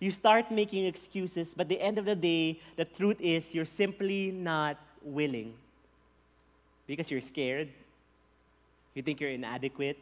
you 0.00 0.10
start 0.10 0.50
making 0.50 0.86
excuses, 0.86 1.54
but 1.54 1.68
the 1.68 1.80
end 1.80 1.98
of 1.98 2.04
the 2.04 2.14
day, 2.14 2.60
the 2.76 2.84
truth 2.84 3.16
is 3.20 3.54
you're 3.54 3.64
simply 3.64 4.30
not 4.30 4.76
willing 5.02 5.54
because 6.86 7.10
you're 7.10 7.20
scared. 7.20 7.68
You 8.94 9.02
think 9.02 9.20
you're 9.20 9.30
inadequate. 9.30 9.98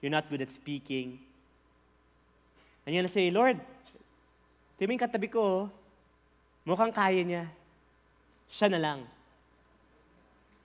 You're 0.00 0.10
not 0.10 0.28
good 0.28 0.42
at 0.42 0.50
speaking. 0.50 1.20
And 2.86 2.96
gonna 2.96 3.08
say, 3.08 3.30
Lord, 3.30 3.60
timing 4.78 4.98
katabi 4.98 5.30
ko, 5.30 5.70
mukhang 6.66 6.94
kaya 6.94 7.22
niya. 7.24 7.46
Siya 8.52 8.70
na 8.70 8.78
lang. 8.78 9.06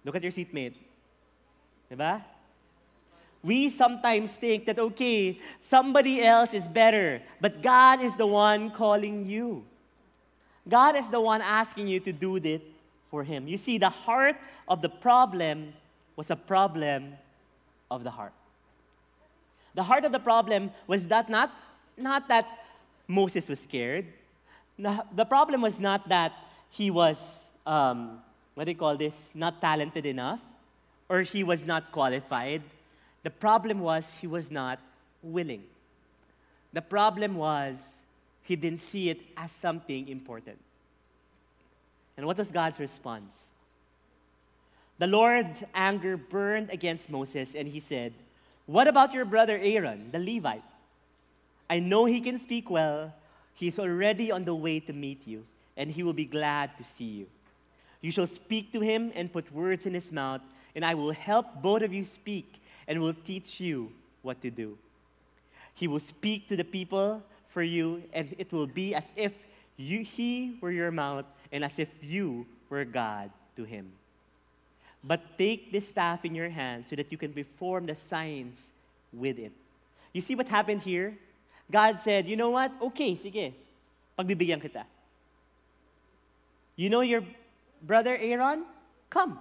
Look 0.04 0.16
at 0.16 0.24
your 0.24 0.32
seatmate. 0.32 0.76
Diba? 1.92 2.22
We 3.44 3.70
sometimes 3.70 4.36
think 4.36 4.66
that, 4.66 4.80
okay, 4.80 5.40
somebody 5.60 6.24
else 6.24 6.54
is 6.54 6.68
better, 6.68 7.22
but 7.40 7.62
God 7.62 8.02
is 8.02 8.16
the 8.16 8.26
one 8.26 8.72
calling 8.72 9.26
you. 9.26 9.64
God 10.68 10.96
is 10.98 11.10
the 11.10 11.22
one 11.22 11.42
asking 11.42 11.88
you 11.88 12.00
to 12.02 12.12
do 12.12 12.36
it 12.38 12.62
for 13.10 13.24
Him. 13.24 13.48
You 13.48 13.56
see, 13.56 13.78
the 13.78 13.90
heart 13.90 14.36
of 14.68 14.82
the 14.82 14.90
problem 14.90 15.74
was 16.16 16.30
a 16.30 16.36
problem 16.36 17.14
of 17.90 18.04
the 18.04 18.12
heart. 18.12 18.34
The 19.76 19.84
heart 19.84 20.04
of 20.04 20.12
the 20.12 20.20
problem 20.20 20.72
was 20.88 21.08
that 21.08 21.30
not, 21.30 21.52
not 21.98 22.28
that 22.28 22.46
Moses 23.08 23.50
was 23.50 23.60
scared. 23.60 24.06
The, 24.78 25.26
problem 25.26 25.62
was 25.62 25.80
not 25.80 26.08
that 26.10 26.34
he 26.70 26.92
was, 26.92 27.48
um, 27.66 28.20
what 28.54 28.66
do 28.66 28.72
you 28.72 28.78
call 28.78 28.96
this, 28.96 29.30
not 29.34 29.60
talented 29.60 30.06
enough, 30.06 30.42
or 31.10 31.22
he 31.22 31.44
was 31.44 31.66
not 31.66 31.92
qualified 31.92 32.62
the 33.28 33.32
problem 33.32 33.80
was 33.80 34.16
he 34.22 34.26
was 34.26 34.50
not 34.50 34.80
willing. 35.22 35.64
The 36.72 36.82
problem 36.82 37.36
was 37.36 38.04
he 38.44 38.56
didn't 38.56 38.80
see 38.80 39.10
it 39.10 39.20
as 39.36 39.52
something 39.52 40.08
important. 40.08 40.58
And 42.16 42.26
what 42.26 42.38
was 42.38 42.52
God's 42.54 42.80
response? 42.80 43.52
The 44.98 45.08
Lord's 45.08 45.62
anger 45.76 46.16
burned 46.16 46.70
against 46.70 47.10
Moses, 47.10 47.54
and 47.54 47.68
he 47.68 47.82
said, 47.82 48.14
What 48.66 48.88
about 48.88 49.14
your 49.14 49.26
brother 49.26 49.60
Aaron, 49.62 50.10
the 50.14 50.20
Levite? 50.20 50.64
I 51.70 51.80
know 51.80 52.06
he 52.06 52.22
can 52.22 52.38
speak 52.38 52.70
well. 52.70 53.14
He's 53.54 53.80
already 53.80 54.32
on 54.32 54.46
the 54.46 54.56
way 54.56 54.80
to 54.82 54.94
meet 54.94 55.28
you, 55.28 55.46
and 55.76 55.92
he 55.92 56.04
will 56.04 56.14
be 56.14 56.26
glad 56.26 56.78
to 56.78 56.84
see 56.84 57.06
you. 57.06 57.28
You 58.02 58.12
shall 58.12 58.28
speak 58.28 58.72
to 58.74 58.80
him 58.80 59.12
and 59.16 59.34
put 59.34 59.52
words 59.52 59.86
in 59.86 59.94
his 59.94 60.12
mouth, 60.12 60.42
and 60.76 60.86
I 60.86 60.94
will 60.94 61.12
help 61.12 61.62
both 61.62 61.82
of 61.82 61.92
you 61.92 62.04
speak 62.04 62.62
and 62.88 63.02
will 63.02 63.16
teach 63.26 63.60
you 63.60 63.92
what 64.22 64.42
to 64.42 64.52
do. 64.52 64.78
He 65.74 65.88
will 65.88 66.00
speak 66.00 66.48
to 66.50 66.56
the 66.56 66.64
people 66.64 67.24
for 67.48 67.64
you, 67.64 68.04
and 68.14 68.36
it 68.38 68.52
will 68.52 68.68
be 68.68 68.94
as 68.94 69.14
if 69.18 69.34
you, 69.78 70.04
he 70.04 70.58
were 70.62 70.72
your 70.72 70.92
mouth 70.92 71.26
and 71.52 71.64
as 71.64 71.80
if 71.80 71.90
you 72.02 72.46
were 72.70 72.86
God 72.86 73.32
to 73.56 73.64
him. 73.64 73.92
But 75.04 75.38
take 75.38 75.72
this 75.72 75.88
staff 75.88 76.26
in 76.26 76.36
your 76.36 76.50
hand 76.50 76.88
so 76.88 76.96
that 76.96 77.12
you 77.12 77.18
can 77.18 77.32
perform 77.32 77.86
the 77.86 77.96
signs 77.96 78.72
with 79.14 79.40
it. 79.40 79.52
You 80.14 80.22
see 80.22 80.36
what 80.36 80.48
happened 80.48 80.82
here? 80.82 81.18
God 81.72 82.00
said, 82.00 82.28
you 82.28 82.36
know 82.36 82.50
what? 82.50 82.72
Okay, 82.82 83.16
sige. 83.16 83.54
Pagbibigyan 84.18 84.62
kita. 84.62 84.86
You 86.76 86.90
know 86.90 87.02
your 87.02 87.24
brother 87.82 88.16
Aaron? 88.16 88.66
Come. 89.10 89.40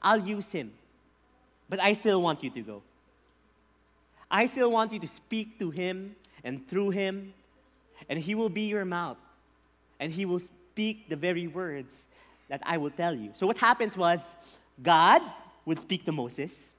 I'll 0.00 0.20
use 0.20 0.52
him. 0.52 0.72
But 1.68 1.80
I 1.80 1.94
still 1.94 2.22
want 2.22 2.42
you 2.44 2.50
to 2.50 2.60
go. 2.60 2.82
I 4.30 4.46
still 4.46 4.70
want 4.70 4.92
you 4.92 4.98
to 5.00 5.06
speak 5.06 5.58
to 5.58 5.70
him 5.70 6.14
and 6.44 6.66
through 6.66 6.90
him, 6.90 7.34
and 8.08 8.18
he 8.18 8.34
will 8.34 8.48
be 8.48 8.62
your 8.62 8.84
mouth. 8.84 9.18
And 9.98 10.12
he 10.12 10.24
will 10.24 10.38
speak 10.38 11.08
the 11.08 11.16
very 11.16 11.46
words 11.46 12.06
that 12.48 12.60
I 12.64 12.78
will 12.78 12.90
tell 12.90 13.14
you. 13.14 13.30
So 13.34 13.46
what 13.46 13.58
happens 13.58 13.96
was 13.96 14.36
God 14.80 15.22
would 15.64 15.80
speak 15.80 16.04
to 16.04 16.12
Moses, 16.12 16.72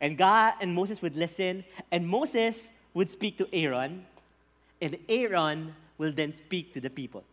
and 0.00 0.16
God 0.16 0.54
and 0.60 0.74
Moses 0.74 1.02
would 1.02 1.16
listen, 1.16 1.64
and 1.90 2.08
Moses 2.08 2.70
would 2.94 3.10
speak 3.10 3.36
to 3.38 3.48
Aaron, 3.52 4.06
and 4.80 4.96
Aaron 5.08 5.74
will 5.98 6.12
then 6.12 6.32
speak 6.32 6.72
to 6.74 6.80
the 6.80 6.90
people. 6.90 7.24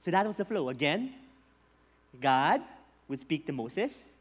So 0.00 0.10
that 0.10 0.26
was 0.26 0.38
the 0.38 0.44
flow. 0.44 0.68
Again, 0.70 1.12
God 2.20 2.62
would 3.08 3.20
speak 3.20 3.46
to 3.46 3.52
Moses, 3.52 4.14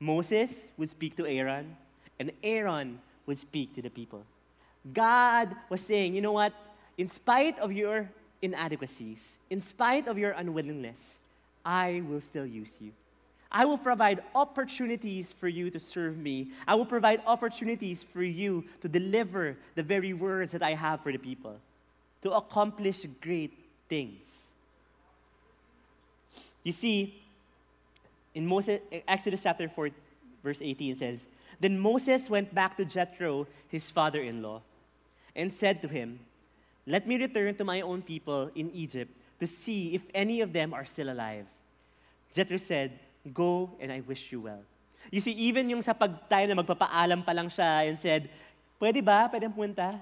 Moses 0.00 0.72
would 0.76 0.88
speak 0.88 1.16
to 1.16 1.26
Aaron, 1.26 1.76
and 2.18 2.32
Aaron 2.42 3.00
would 3.26 3.38
speak 3.38 3.74
to 3.74 3.82
the 3.82 3.90
people. 3.90 4.24
God 4.92 5.54
was 5.68 5.80
saying, 5.80 6.14
you 6.14 6.22
know 6.22 6.32
what? 6.32 6.52
In 6.96 7.08
spite 7.08 7.58
of 7.58 7.72
your 7.72 8.08
inadequacies, 8.40 9.38
in 9.50 9.60
spite 9.60 10.08
of 10.08 10.16
your 10.16 10.32
unwillingness, 10.32 11.20
I 11.64 12.02
will 12.08 12.20
still 12.20 12.46
use 12.46 12.78
you. 12.80 12.92
I 13.50 13.64
will 13.64 13.78
provide 13.78 14.22
opportunities 14.34 15.32
for 15.32 15.48
you 15.48 15.70
to 15.70 15.80
serve 15.80 16.18
me. 16.18 16.48
I 16.66 16.74
will 16.74 16.84
provide 16.84 17.22
opportunities 17.26 18.02
for 18.02 18.22
you 18.22 18.64
to 18.82 18.88
deliver 18.88 19.56
the 19.74 19.82
very 19.82 20.12
words 20.12 20.52
that 20.52 20.62
I 20.62 20.74
have 20.74 21.00
for 21.00 21.12
the 21.12 21.18
people, 21.18 21.56
to 22.22 22.32
accomplish 22.32 23.06
great 23.22 23.52
things. 23.88 24.50
You 26.62 26.72
see, 26.72 27.22
in 28.34 28.46
Moses, 28.46 28.80
Exodus 29.06 29.42
chapter 29.42 29.68
4, 29.68 29.88
verse 30.44 30.60
18 30.60 30.96
says, 30.96 31.26
Then 31.58 31.78
Moses 31.78 32.28
went 32.28 32.54
back 32.54 32.76
to 32.76 32.84
Jethro, 32.84 33.46
his 33.68 33.88
father 33.88 34.20
in 34.20 34.42
law, 34.42 34.60
and 35.34 35.50
said 35.50 35.80
to 35.82 35.88
him, 35.88 36.20
Let 36.86 37.08
me 37.08 37.16
return 37.16 37.54
to 37.54 37.64
my 37.64 37.80
own 37.80 38.02
people 38.02 38.50
in 38.54 38.70
Egypt 38.72 39.10
to 39.40 39.46
see 39.46 39.94
if 39.94 40.02
any 40.12 40.42
of 40.42 40.52
them 40.52 40.74
are 40.74 40.84
still 40.84 41.08
alive. 41.08 41.46
Jethro 42.32 42.58
said, 42.58 42.98
Go 43.32 43.70
and 43.80 43.92
I 43.92 44.00
wish 44.00 44.32
you 44.32 44.40
well. 44.40 44.62
You 45.10 45.20
see, 45.20 45.32
even 45.32 45.68
yung 45.70 45.80
sa 45.80 45.92
pag 45.92 46.12
tayo 46.28 46.44
na 46.48 46.56
magpapaalam 46.58 47.24
pa 47.24 47.32
lang 47.32 47.48
siya 47.48 47.88
and 47.88 47.96
said, 47.98 48.28
Pwede 48.78 49.02
ba? 49.02 49.26
Pwede 49.26 49.50
pumunta? 49.50 49.98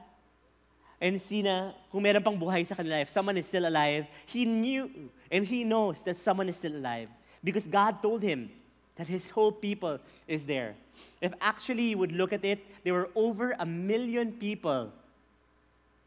And 1.00 1.20
see 1.20 1.44
na 1.44 1.72
kung 1.92 2.02
meron 2.02 2.24
pang 2.24 2.36
buhay 2.36 2.64
sa 2.64 2.74
kanila, 2.74 3.00
if 3.00 3.12
someone 3.12 3.36
is 3.36 3.46
still 3.46 3.68
alive, 3.68 4.08
he 4.24 4.44
knew 4.44 4.88
and 5.30 5.44
he 5.44 5.64
knows 5.64 6.00
that 6.02 6.16
someone 6.16 6.48
is 6.48 6.56
still 6.56 6.74
alive. 6.74 7.08
Because 7.44 7.68
God 7.68 8.00
told 8.00 8.22
him 8.22 8.48
that 8.96 9.06
his 9.06 9.28
whole 9.28 9.52
people 9.52 10.00
is 10.26 10.44
there. 10.46 10.74
If 11.20 11.32
actually 11.40 11.92
you 11.92 11.98
would 11.98 12.12
look 12.12 12.32
at 12.32 12.44
it, 12.44 12.64
there 12.84 12.94
were 12.94 13.08
over 13.14 13.54
a 13.58 13.66
million 13.66 14.32
people 14.32 14.92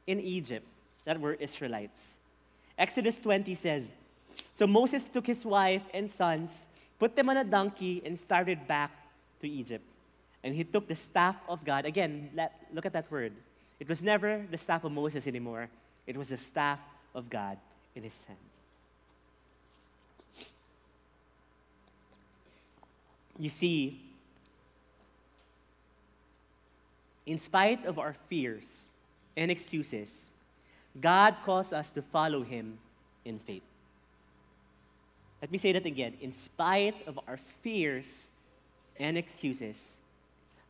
in 0.07 0.19
Egypt 0.19 0.65
that 1.05 1.21
were 1.21 1.33
Israelites. 1.33 2.17
Exodus 2.77 3.19
20 3.19 3.53
says, 3.55 3.93
So 4.53 4.65
Moses 4.65 5.05
took 5.05 5.27
his 5.27 5.45
wife 5.45 5.83
and 5.93 6.09
sons, 6.09 6.67
put 6.99 7.15
them 7.15 7.29
on 7.29 7.37
a 7.37 7.43
donkey, 7.43 8.01
and 8.05 8.17
started 8.19 8.67
back 8.67 8.91
to 9.41 9.47
Egypt. 9.47 9.83
And 10.43 10.53
he 10.53 10.63
took 10.63 10.87
the 10.87 10.95
staff 10.95 11.35
of 11.47 11.65
God. 11.65 11.85
Again, 11.85 12.29
let, 12.35 12.53
look 12.73 12.85
at 12.85 12.93
that 12.93 13.09
word. 13.11 13.33
It 13.79 13.87
was 13.87 14.03
never 14.03 14.45
the 14.51 14.57
staff 14.57 14.83
of 14.83 14.91
Moses 14.91 15.25
anymore, 15.25 15.69
it 16.05 16.17
was 16.17 16.29
the 16.29 16.37
staff 16.37 16.79
of 17.15 17.29
God 17.29 17.57
in 17.95 18.03
his 18.03 18.25
hand. 18.25 18.39
You 23.39 23.49
see, 23.49 24.01
in 27.25 27.39
spite 27.39 27.85
of 27.85 27.97
our 27.97 28.13
fears 28.27 28.87
and 29.37 29.49
excuses, 29.49 30.29
God 30.99 31.37
calls 31.45 31.71
us 31.71 31.89
to 31.91 32.01
follow 32.01 32.43
Him 32.43 32.79
in 33.23 33.39
faith. 33.39 33.68
Let 35.41 35.51
me 35.51 35.57
say 35.57 35.71
that 35.71 35.85
again. 35.85 36.15
In 36.21 36.31
spite 36.31 36.95
of 37.07 37.19
our 37.27 37.37
fears 37.61 38.27
and 38.97 39.17
excuses, 39.17 39.99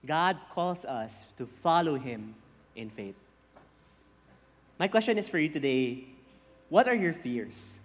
God 0.05 0.37
calls 0.51 0.85
us 0.85 1.25
to 1.37 1.45
follow 1.45 1.95
Him 1.95 2.35
in 2.75 2.89
faith. 2.89 3.15
My 4.77 4.87
question 4.87 5.17
is 5.17 5.27
for 5.27 5.39
you 5.39 5.49
today 5.49 6.05
what 6.69 6.87
are 6.87 6.95
your 6.95 7.13
fears 7.13 7.79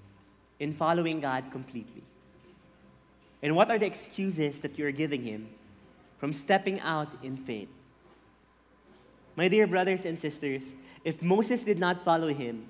in 0.60 0.72
following 0.72 1.20
God 1.20 1.50
completely? 1.50 2.02
And 3.42 3.56
what 3.56 3.70
are 3.70 3.78
the 3.78 3.86
excuses 3.86 4.60
that 4.60 4.78
you're 4.78 4.92
giving 4.92 5.22
him 5.22 5.48
from 6.18 6.32
stepping 6.32 6.80
out 6.80 7.08
in 7.22 7.36
faith? 7.36 7.68
My 9.36 9.48
dear 9.48 9.66
brothers 9.66 10.04
and 10.04 10.16
sisters, 10.16 10.76
if 11.04 11.22
Moses 11.22 11.64
did 11.64 11.78
not 11.78 12.04
follow 12.04 12.28
him, 12.28 12.66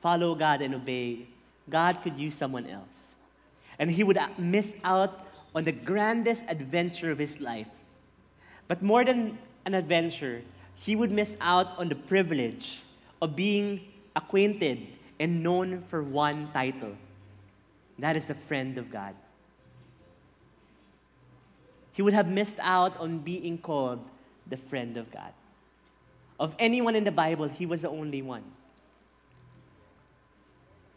follow 0.00 0.34
God 0.34 0.62
and 0.62 0.74
obey, 0.74 1.26
God 1.68 2.02
could 2.02 2.18
use 2.18 2.34
someone 2.34 2.66
else. 2.66 3.16
And 3.82 3.90
he 3.90 4.04
would 4.04 4.16
uh, 4.16 4.28
miss 4.38 4.76
out 4.84 5.26
on 5.56 5.64
the 5.64 5.72
grandest 5.72 6.44
adventure 6.46 7.10
of 7.10 7.18
his 7.18 7.40
life. 7.40 7.66
But 8.68 8.80
more 8.80 9.04
than 9.04 9.38
an 9.64 9.74
adventure, 9.74 10.42
he 10.76 10.94
would 10.94 11.10
miss 11.10 11.36
out 11.40 11.76
on 11.76 11.88
the 11.88 11.96
privilege 11.96 12.78
of 13.20 13.34
being 13.34 13.80
acquainted 14.14 14.86
and 15.18 15.42
known 15.42 15.82
for 15.82 16.00
one 16.00 16.52
title. 16.52 16.94
That 17.98 18.16
is 18.16 18.28
the 18.28 18.36
friend 18.36 18.78
of 18.78 18.88
God. 18.88 19.16
He 21.90 22.02
would 22.02 22.14
have 22.14 22.28
missed 22.28 22.60
out 22.60 22.96
on 22.98 23.18
being 23.18 23.58
called 23.58 23.98
the 24.48 24.58
friend 24.58 24.96
of 24.96 25.10
God. 25.10 25.32
Of 26.38 26.54
anyone 26.60 26.94
in 26.94 27.02
the 27.02 27.10
Bible, 27.10 27.48
he 27.48 27.66
was 27.66 27.82
the 27.82 27.90
only 27.90 28.22
one. 28.22 28.44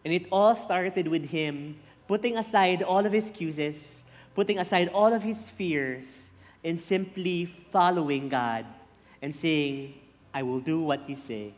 And 0.05 0.13
it 0.13 0.27
all 0.31 0.55
started 0.55 1.07
with 1.07 1.31
him 1.31 1.77
putting 2.07 2.37
aside 2.37 2.83
all 2.83 3.05
of 3.05 3.11
his 3.11 3.29
excuses, 3.29 4.03
putting 4.33 4.59
aside 4.59 4.89
all 4.89 5.13
of 5.13 5.23
his 5.23 5.49
fears, 5.49 6.31
and 6.63 6.79
simply 6.79 7.45
following 7.45 8.27
God 8.27 8.65
and 9.21 9.33
saying, 9.33 9.93
I 10.33 10.43
will 10.43 10.59
do 10.59 10.81
what 10.81 11.07
you 11.07 11.15
say. 11.15 11.53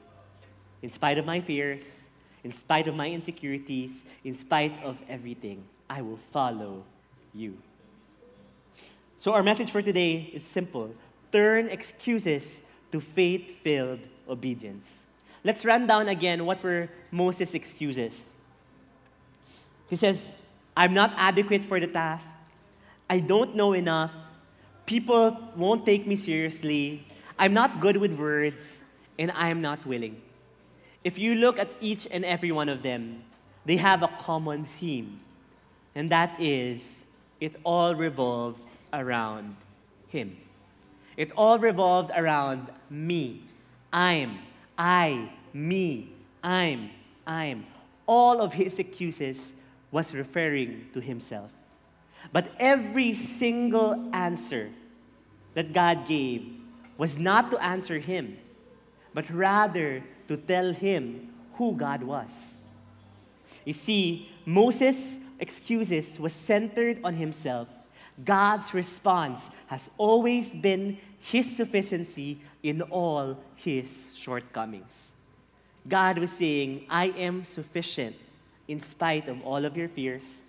In 0.82 0.90
spite 0.90 1.18
of 1.18 1.26
my 1.26 1.40
fears, 1.40 2.10
in 2.44 2.52
spite 2.52 2.88
of 2.88 2.96
my 2.96 3.10
insecurities, 3.10 4.06
in 4.24 4.34
spite 4.34 4.74
of 4.84 5.02
everything, 5.10 5.64
I 5.90 6.02
will 6.02 6.20
follow 6.32 6.84
you. 7.34 7.58
So, 9.18 9.34
our 9.34 9.42
message 9.42 9.72
for 9.72 9.82
today 9.82 10.30
is 10.34 10.44
simple 10.44 10.94
turn 11.32 11.68
excuses 11.70 12.64
to 12.92 13.00
faith 13.00 13.52
filled 13.64 14.00
obedience. 14.30 15.08
Let's 15.44 15.66
run 15.66 15.88
down 15.88 16.08
again 16.10 16.46
what 16.46 16.62
were 16.62 16.90
Moses' 17.12 17.54
excuses. 17.54 18.32
He 19.90 19.96
says, 19.96 20.36
I'm 20.76 20.94
not 20.94 21.14
adequate 21.18 21.66
for 21.66 21.80
the 21.80 21.88
task. 21.88 22.36
I 23.10 23.20
don't 23.20 23.56
know 23.56 23.74
enough. 23.74 24.14
People 24.86 25.38
won't 25.56 25.86
take 25.86 26.06
me 26.06 26.16
seriously. 26.16 27.06
I'm 27.40 27.54
not 27.54 27.80
good 27.80 27.98
with 27.98 28.14
words, 28.14 28.84
and 29.18 29.32
I 29.32 29.50
am 29.50 29.62
not 29.62 29.86
willing. 29.86 30.22
If 31.04 31.18
you 31.18 31.36
look 31.36 31.60
at 31.60 31.72
each 31.80 32.08
and 32.10 32.26
every 32.26 32.52
one 32.52 32.70
of 32.70 32.84
them, 32.84 33.24
they 33.66 33.78
have 33.78 34.04
a 34.04 34.08
common 34.08 34.66
theme, 34.66 35.20
and 35.96 36.10
that 36.12 36.40
is 36.40 37.04
it 37.40 37.56
all 37.64 37.96
revolved 37.96 38.62
around 38.94 39.56
Him. 40.08 40.38
It 41.18 41.32
all 41.36 41.58
revolved 41.58 42.12
around 42.16 42.68
me. 42.90 43.42
I'm, 43.92 44.40
I, 44.78 45.32
me, 45.54 46.10
I'm, 46.44 46.92
I'm. 47.26 47.66
All 48.06 48.40
of 48.40 48.54
his 48.54 48.78
excuses 48.80 49.54
was 49.92 50.14
referring 50.14 50.90
to 50.94 51.00
himself. 51.00 51.52
But 52.32 52.52
every 52.60 53.14
single 53.14 54.10
answer 54.14 54.72
that 55.54 55.74
God 55.74 56.08
gave 56.08 56.52
was 56.98 57.18
not 57.18 57.52
to 57.52 57.64
answer 57.64 58.00
him, 58.00 58.38
but 59.14 59.30
rather 59.30 60.04
to 60.28 60.38
tell 60.38 60.74
him 60.74 61.34
who 61.54 61.76
God 61.76 62.04
was. 62.04 62.58
You 63.66 63.74
see, 63.74 64.30
Moses' 64.46 65.20
excuses 65.40 66.20
was 66.20 66.34
centered 66.34 67.00
on 67.04 67.14
himself. 67.14 67.70
God's 68.24 68.74
response 68.74 69.50
has 69.68 69.90
always 69.98 70.56
been 70.56 70.98
his 71.20 71.56
sufficiency 71.56 72.40
in 72.64 72.82
all 72.82 73.38
his 73.56 74.16
shortcomings. 74.18 75.14
God 75.88 76.18
was 76.18 76.32
saying, 76.32 76.86
I 76.90 77.08
am 77.10 77.46
sufficient 77.46 78.16
in 78.68 78.80
spite 78.80 79.28
of 79.28 79.42
all 79.46 79.66
of 79.66 79.78
your 79.78 79.88
fears, 79.88 80.44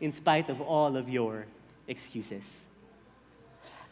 in 0.00 0.12
spite 0.12 0.48
of 0.48 0.60
all 0.60 0.96
of 0.96 1.08
your 1.08 1.46
excuses. 1.86 2.66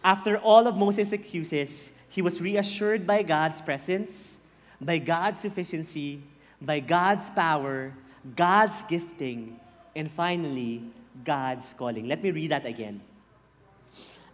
After 0.03 0.39
all 0.39 0.67
of 0.67 0.77
Moses' 0.77 1.13
excuses, 1.13 1.91
he 2.09 2.23
was 2.23 2.41
reassured 2.41 3.07
by 3.07 3.23
God's 3.23 3.61
presence, 3.61 4.41
by 4.81 4.99
God's 4.99 5.41
sufficiency, 5.41 6.23
by 6.61 6.81
God's 6.81 7.31
power, 7.31 7.93
God's 8.37 8.83
gifting, 8.85 9.59
and 9.95 10.11
finally, 10.11 10.83
God's 11.25 11.75
calling. 11.75 12.09
Let 12.09 12.23
me 12.23 12.31
read 12.31 12.51
that 12.51 12.67
again. 12.67 13.01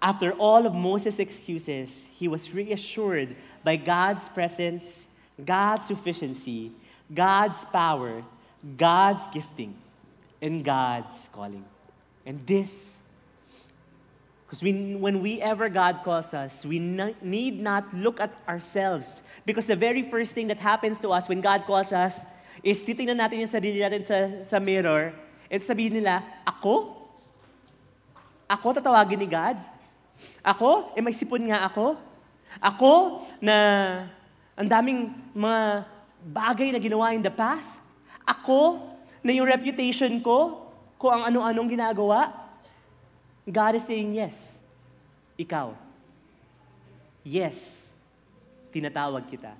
After 0.00 0.32
all 0.32 0.66
of 0.66 0.74
Moses' 0.74 1.18
excuses, 1.18 2.10
he 2.12 2.28
was 2.28 2.52
reassured 2.52 3.36
by 3.62 3.76
God's 3.76 4.28
presence, 4.28 5.08
God's 5.42 5.86
sufficiency, 5.86 6.72
God's 7.12 7.64
power, 7.64 8.22
God's 8.64 9.28
gifting 9.28 9.76
and 10.40 10.64
God's 10.64 11.28
calling. 11.32 11.64
And 12.24 12.40
this, 12.46 13.04
because 14.46 14.62
we, 14.64 14.96
when 14.96 15.20
we 15.20 15.40
ever 15.44 15.68
God 15.68 16.00
calls 16.02 16.32
us, 16.32 16.64
we 16.64 16.80
need 16.80 17.60
not 17.60 17.92
look 17.92 18.20
at 18.20 18.32
ourselves. 18.48 19.20
Because 19.44 19.66
the 19.68 19.76
very 19.76 20.00
first 20.00 20.32
thing 20.32 20.48
that 20.48 20.58
happens 20.58 20.98
to 21.00 21.12
us 21.12 21.28
when 21.28 21.44
God 21.44 21.68
calls 21.68 21.92
us 21.92 22.24
is 22.64 22.80
titingnan 22.80 23.20
natin 23.20 23.44
yung 23.44 23.52
sarili 23.52 23.84
natin 23.84 24.08
sa, 24.08 24.18
sa 24.44 24.56
mirror 24.56 25.12
at 25.52 25.60
sabihin 25.60 26.00
nila, 26.00 26.24
ako? 26.48 26.96
Ako 28.48 28.72
tatawagin 28.72 29.20
ni 29.20 29.28
God? 29.28 29.60
Ako? 30.40 30.96
Eh 30.96 31.04
may 31.04 31.12
sipon 31.12 31.44
nga 31.44 31.68
ako? 31.68 32.00
Ako 32.64 33.20
na 33.44 33.56
ang 34.56 34.68
daming 34.70 35.12
mga 35.36 35.84
bagay 36.24 36.68
na 36.72 36.80
ginawa 36.80 37.12
in 37.12 37.20
the 37.20 37.32
past? 37.32 37.83
Ako, 38.24 38.80
na 39.24 39.32
yung 39.32 39.48
reputation 39.48 40.20
ko, 40.20 40.68
kung 41.00 41.12
ang 41.20 41.32
ano-anong 41.32 41.68
ginagawa, 41.68 42.32
God 43.44 43.76
is 43.76 43.84
saying 43.84 44.16
yes. 44.16 44.60
Ikaw. 45.36 45.76
Yes. 47.24 47.92
Tinatawag 48.72 49.28
kita. 49.28 49.52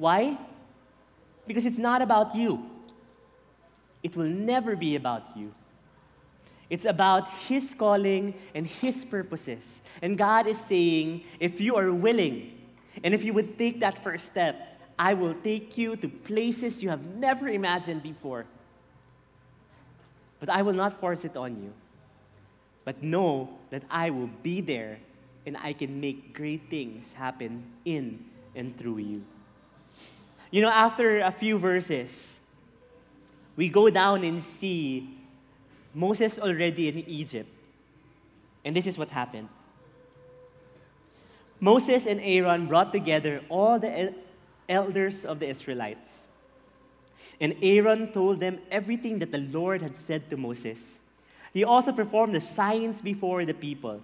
Why? 0.00 0.36
Because 1.46 1.66
it's 1.68 1.80
not 1.80 2.00
about 2.00 2.34
you. 2.34 2.64
It 4.02 4.16
will 4.16 4.28
never 4.28 4.74
be 4.74 4.96
about 4.96 5.36
you. 5.36 5.52
It's 6.72 6.86
about 6.88 7.28
His 7.48 7.74
calling 7.74 8.32
and 8.54 8.66
His 8.66 9.04
purposes. 9.04 9.82
And 10.00 10.16
God 10.16 10.46
is 10.48 10.56
saying, 10.56 11.24
if 11.38 11.60
you 11.60 11.76
are 11.76 11.92
willing, 11.92 12.56
and 13.04 13.12
if 13.12 13.24
you 13.24 13.32
would 13.32 13.58
take 13.58 13.80
that 13.80 14.02
first 14.02 14.32
step, 14.32 14.71
I 14.98 15.14
will 15.14 15.34
take 15.34 15.76
you 15.78 15.96
to 15.96 16.08
places 16.08 16.82
you 16.82 16.90
have 16.90 17.04
never 17.04 17.48
imagined 17.48 18.02
before. 18.02 18.46
But 20.40 20.48
I 20.48 20.62
will 20.62 20.74
not 20.74 20.98
force 20.98 21.24
it 21.24 21.36
on 21.36 21.62
you. 21.62 21.72
But 22.84 23.02
know 23.02 23.58
that 23.70 23.84
I 23.90 24.10
will 24.10 24.30
be 24.42 24.60
there 24.60 24.98
and 25.46 25.56
I 25.56 25.72
can 25.72 26.00
make 26.00 26.34
great 26.34 26.68
things 26.68 27.12
happen 27.12 27.64
in 27.84 28.24
and 28.54 28.76
through 28.76 28.98
you. 28.98 29.24
You 30.50 30.62
know, 30.62 30.70
after 30.70 31.20
a 31.20 31.32
few 31.32 31.58
verses, 31.58 32.40
we 33.56 33.68
go 33.68 33.88
down 33.88 34.24
and 34.24 34.42
see 34.42 35.16
Moses 35.94 36.38
already 36.38 36.88
in 36.88 36.98
Egypt. 37.08 37.48
And 38.64 38.76
this 38.76 38.86
is 38.86 38.98
what 38.98 39.08
happened. 39.08 39.48
Moses 41.60 42.06
and 42.06 42.20
Aaron 42.20 42.66
brought 42.66 42.92
together 42.92 43.40
all 43.48 43.78
the 43.78 44.14
elders 44.68 45.24
of 45.24 45.38
the 45.38 45.48
Israelites. 45.48 46.28
And 47.40 47.56
Aaron 47.62 48.12
told 48.12 48.40
them 48.40 48.58
everything 48.70 49.18
that 49.20 49.32
the 49.32 49.38
Lord 49.38 49.82
had 49.82 49.96
said 49.96 50.28
to 50.30 50.36
Moses. 50.36 50.98
He 51.52 51.64
also 51.64 51.92
performed 51.92 52.34
the 52.34 52.40
signs 52.40 53.02
before 53.02 53.44
the 53.44 53.54
people. 53.54 54.00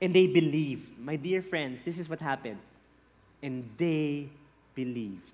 And 0.00 0.14
they 0.14 0.26
believed. 0.26 0.98
My 0.98 1.16
dear 1.16 1.42
friends, 1.42 1.82
this 1.82 1.98
is 1.98 2.08
what 2.08 2.20
happened. 2.20 2.58
And 3.42 3.68
they 3.76 4.28
believed. 4.74 5.32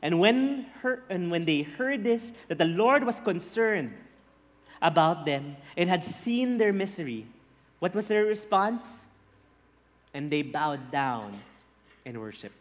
And 0.00 0.18
when, 0.18 0.66
her, 0.80 1.02
and 1.10 1.30
when 1.30 1.44
they 1.44 1.62
heard 1.62 2.02
this, 2.04 2.32
that 2.48 2.58
the 2.58 2.64
Lord 2.64 3.04
was 3.04 3.20
concerned 3.20 3.92
about 4.80 5.26
them 5.26 5.56
and 5.76 5.88
had 5.88 6.02
seen 6.02 6.58
their 6.58 6.72
misery, 6.72 7.26
what 7.78 7.94
was 7.94 8.08
their 8.08 8.24
response? 8.24 9.06
And 10.14 10.30
they 10.30 10.42
bowed 10.42 10.90
down 10.90 11.40
and 12.04 12.20
worshiped 12.20 12.56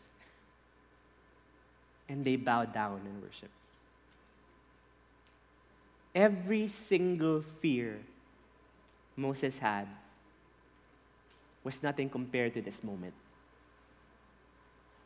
and 2.12 2.26
they 2.26 2.36
bowed 2.36 2.74
down 2.74 3.00
and 3.06 3.24
worship. 3.24 3.50
Every 6.14 6.68
single 6.68 7.42
fear 7.62 8.00
Moses 9.16 9.58
had 9.60 9.88
was 11.64 11.82
nothing 11.82 12.10
compared 12.10 12.54
to 12.56 12.62
this 12.62 12.84
moment. 12.84 13.14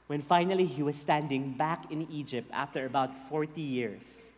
When 0.07 0.21
finally 0.21 0.65
he 0.65 0.81
was 0.81 0.95
standing 0.95 1.51
back 1.51 1.91
in 1.91 2.07
Egypt 2.11 2.49
after 2.51 2.85
about 2.87 3.29
40 3.29 3.61
years. 3.61 4.31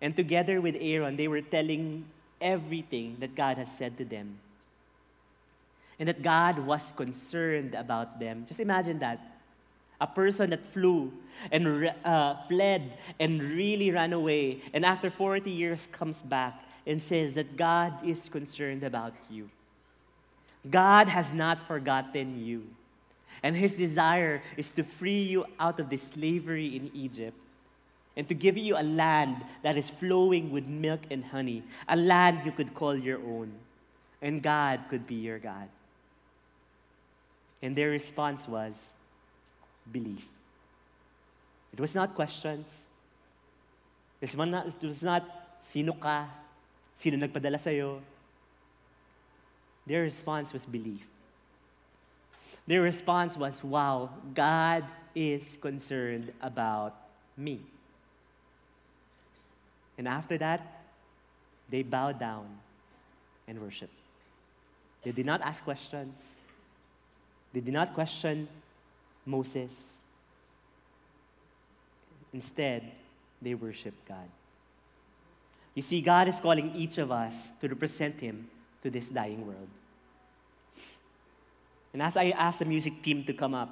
And 0.00 0.16
together 0.16 0.62
with 0.62 0.76
Aaron, 0.80 1.16
they 1.16 1.28
were 1.28 1.42
telling 1.42 2.06
everything 2.40 3.16
that 3.20 3.34
God 3.34 3.58
has 3.58 3.70
said 3.70 3.98
to 3.98 4.04
them. 4.04 4.38
And 5.98 6.08
that 6.08 6.22
God 6.22 6.58
was 6.58 6.92
concerned 6.92 7.74
about 7.74 8.18
them. 8.18 8.44
Just 8.46 8.60
imagine 8.60 8.98
that 9.00 9.33
a 10.00 10.06
person 10.06 10.50
that 10.50 10.72
flew 10.72 11.12
and 11.50 11.92
uh, 12.04 12.36
fled 12.48 12.92
and 13.18 13.40
really 13.40 13.90
ran 13.90 14.12
away, 14.12 14.62
and 14.72 14.84
after 14.84 15.10
40 15.10 15.50
years 15.50 15.88
comes 15.90 16.22
back 16.22 16.62
and 16.86 17.00
says 17.00 17.34
that 17.34 17.56
God 17.56 17.92
is 18.04 18.28
concerned 18.28 18.82
about 18.82 19.14
you. 19.30 19.50
God 20.68 21.08
has 21.08 21.32
not 21.32 21.66
forgotten 21.66 22.44
you. 22.44 22.66
And 23.42 23.56
his 23.56 23.76
desire 23.76 24.42
is 24.56 24.70
to 24.70 24.84
free 24.84 25.22
you 25.22 25.44
out 25.60 25.78
of 25.78 25.90
the 25.90 25.98
slavery 25.98 26.76
in 26.76 26.90
Egypt 26.94 27.36
and 28.16 28.26
to 28.28 28.34
give 28.34 28.56
you 28.56 28.76
a 28.76 28.82
land 28.82 29.36
that 29.62 29.76
is 29.76 29.90
flowing 29.90 30.50
with 30.50 30.66
milk 30.66 31.00
and 31.10 31.24
honey, 31.24 31.62
a 31.88 31.96
land 31.96 32.40
you 32.44 32.52
could 32.52 32.72
call 32.74 32.96
your 32.96 33.18
own, 33.18 33.52
and 34.22 34.42
God 34.42 34.80
could 34.88 35.06
be 35.06 35.16
your 35.16 35.38
God. 35.38 35.68
And 37.60 37.74
their 37.74 37.90
response 37.90 38.46
was 38.46 38.90
belief. 39.90 40.26
It 41.72 41.80
was 41.80 41.94
not 41.94 42.14
questions. 42.14 42.86
It 44.20 44.34
was 44.36 45.02
not, 45.02 45.24
sino 45.60 45.92
ka? 45.92 46.28
Sino 46.94 47.16
nagpadala 47.16 47.58
sa'yo? 47.58 48.00
Their 49.86 50.02
response 50.02 50.52
was 50.52 50.64
belief. 50.64 51.06
Their 52.66 52.80
response 52.80 53.36
was, 53.36 53.62
wow, 53.62 54.08
God 54.32 54.84
is 55.14 55.58
concerned 55.60 56.32
about 56.40 56.96
me. 57.36 57.60
And 59.98 60.08
after 60.08 60.38
that, 60.38 60.82
they 61.68 61.82
bowed 61.82 62.18
down 62.18 62.46
and 63.46 63.60
worshiped. 63.60 63.92
They 65.02 65.12
did 65.12 65.26
not 65.26 65.42
ask 65.42 65.62
questions. 65.62 66.36
They 67.52 67.60
did 67.60 67.74
not 67.74 67.92
question 67.92 68.48
Moses. 69.26 69.98
Instead, 72.32 72.92
they 73.40 73.54
worship 73.54 73.94
God. 74.08 74.28
You 75.74 75.82
see, 75.82 76.00
God 76.00 76.28
is 76.28 76.40
calling 76.40 76.74
each 76.74 76.98
of 76.98 77.10
us 77.10 77.50
to 77.60 77.68
represent 77.68 78.20
Him 78.20 78.48
to 78.82 78.90
this 78.90 79.08
dying 79.08 79.46
world. 79.46 79.68
And 81.92 82.02
as 82.02 82.16
I 82.16 82.30
ask 82.30 82.58
the 82.58 82.64
music 82.64 83.02
team 83.02 83.24
to 83.24 83.32
come 83.32 83.54
up, 83.54 83.70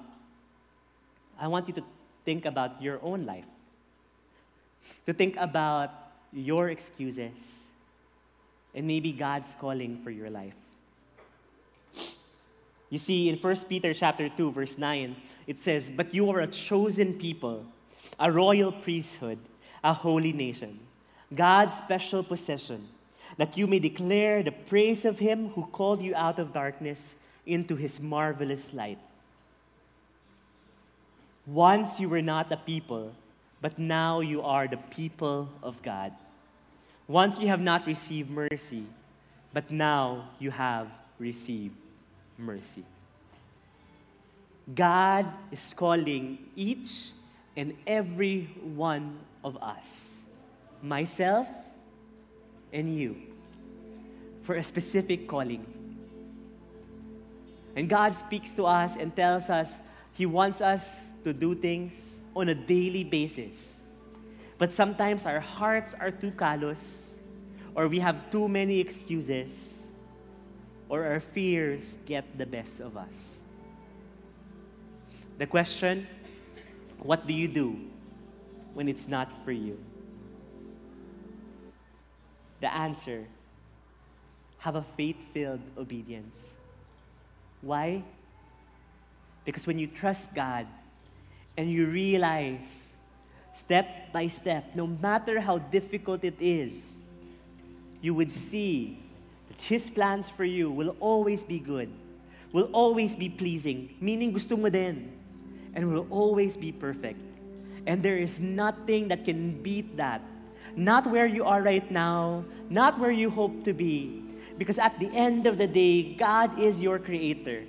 I 1.38 1.48
want 1.48 1.66
you 1.66 1.74
to 1.74 1.84
think 2.24 2.44
about 2.44 2.80
your 2.80 3.00
own 3.03 3.26
life, 3.26 3.50
to 5.07 5.12
think 5.12 5.36
about 5.36 5.90
your 6.32 6.70
excuses, 6.70 7.72
and 8.74 8.86
maybe 8.86 9.12
God's 9.12 9.57
calling 9.59 9.98
for 9.98 10.11
your 10.11 10.30
life. 10.30 10.62
You 12.93 12.99
see, 12.99 13.30
in 13.30 13.38
1 13.38 13.57
Peter 13.70 13.95
chapter 13.95 14.28
2, 14.28 14.53
verse 14.53 14.76
9, 14.76 15.16
it 15.47 15.59
says, 15.59 15.90
But 15.90 16.12
you 16.12 16.28
are 16.28 16.40
a 16.40 16.47
chosen 16.47 17.14
people, 17.14 17.64
a 18.20 18.30
royal 18.30 18.70
priesthood, 18.70 19.38
a 19.82 19.95
holy 19.95 20.34
nation, 20.34 20.78
God's 21.34 21.74
special 21.74 22.22
possession, 22.22 22.86
that 23.38 23.57
you 23.57 23.66
may 23.66 23.78
declare 23.78 24.43
the 24.43 24.53
praise 24.53 25.07
of 25.07 25.20
him 25.20 25.49
who 25.55 25.64
called 25.72 26.03
you 26.03 26.14
out 26.14 26.38
of 26.38 26.53
darkness 26.53 27.14
into 27.47 27.76
his 27.76 27.99
marvelous 27.99 28.74
light. 28.74 28.99
Once 31.47 31.99
you 31.99 32.11
were 32.11 32.20
not 32.20 32.53
a 32.53 32.59
people, 32.59 33.14
but 33.62 33.78
now 33.78 34.20
you 34.20 34.43
are 34.43 34.68
the 34.68 34.76
people 34.93 35.49
of 35.62 35.80
God. 35.80 36.12
Once 37.09 37.38
you 37.38 37.49
have 37.49 37.62
not 37.62 37.86
received 37.86 38.28
mercy, 38.28 38.84
but 39.55 39.70
now 39.70 40.28
you 40.38 40.51
have 40.51 40.88
received 41.18 41.82
mercy. 42.39 42.85
God 44.74 45.26
is 45.51 45.74
calling 45.74 46.39
each 46.55 47.11
and 47.57 47.74
every 47.87 48.45
one 48.62 49.18
of 49.45 49.57
us, 49.62 50.22
myself 50.83 51.49
and 52.72 52.95
you, 52.97 53.16
for 54.43 54.55
a 54.55 54.62
specific 54.62 55.28
calling. 55.28 55.66
And 57.74 57.89
God 57.89 58.14
speaks 58.14 58.53
to 58.55 58.66
us 58.66 58.97
and 58.97 59.14
tells 59.14 59.51
us 59.51 59.80
He 60.12 60.26
wants 60.26 60.61
us 60.61 61.12
to 61.24 61.33
do 61.33 61.55
things 61.55 62.20
on 62.35 62.49
a 62.49 62.55
daily 62.55 63.05
basis. 63.05 63.85
But 64.59 64.72
sometimes 64.72 65.26
our 65.26 65.41
hearts 65.41 65.95
are 65.99 66.11
too 66.11 66.30
callous, 66.30 67.16
or 67.74 67.89
we 67.89 67.99
have 67.99 68.30
too 68.30 68.49
many 68.49 68.78
excuses, 68.78 69.82
or 70.93 71.07
our 71.07 71.20
fears 71.20 71.97
get 72.05 72.36
the 72.36 72.45
best 72.45 72.78
of 72.78 72.99
us. 72.99 73.40
The 75.38 75.47
question 75.47 76.07
what 76.99 77.26
do 77.26 77.32
you 77.32 77.49
do 77.49 77.80
when 78.74 78.88
it's 78.88 79.09
not 79.09 79.32
for 79.43 79.53
you? 79.53 79.80
The 82.61 82.70
answer 82.70 83.24
have 84.59 84.76
a 84.76 84.82
faith 84.82 85.16
filled 85.32 85.62
obedience. 85.78 86.59
Why? 87.62 88.05
Because 89.47 89.66
when 89.66 89.78
you 89.78 89.86
trust 89.86 90.34
God 90.34 90.66
and 91.57 91.72
you 91.72 91.86
realize 91.86 92.93
step 93.55 94.12
by 94.12 94.28
step, 94.28 94.76
no 94.76 94.86
matter 94.86 95.40
how 95.40 95.57
difficult 95.57 96.22
it 96.22 96.36
is, 96.38 96.99
you 98.03 98.12
would 98.12 98.30
see 98.30 99.01
His 99.61 99.90
plans 99.90 100.30
for 100.30 100.44
you 100.44 100.70
will 100.70 100.96
always 101.00 101.44
be 101.44 101.59
good, 101.59 101.90
will 102.53 102.70
always 102.72 103.16
be 103.16 103.28
pleasing, 103.28 103.94
meaning 104.00 104.32
gusto 104.32 104.57
mo 104.57 104.68
din, 104.68 105.12
and 105.74 105.92
will 105.92 106.07
always 106.11 106.57
be 106.57 106.72
perfect. 106.72 107.20
And 107.86 108.03
there 108.03 108.16
is 108.16 108.40
nothing 108.40 109.09
that 109.09 109.24
can 109.24 109.62
beat 109.62 109.96
that. 109.96 110.22
Not 110.76 111.07
where 111.07 111.26
you 111.26 111.44
are 111.44 111.62
right 111.62 111.88
now, 111.90 112.44
not 112.70 112.98
where 112.98 113.11
you 113.11 113.28
hope 113.30 113.64
to 113.64 113.72
be, 113.72 114.22
because 114.57 114.78
at 114.78 114.98
the 114.98 115.11
end 115.12 115.46
of 115.46 115.59
the 115.59 115.66
day, 115.66 116.14
God 116.14 116.59
is 116.59 116.80
your 116.80 116.98
creator. 116.98 117.64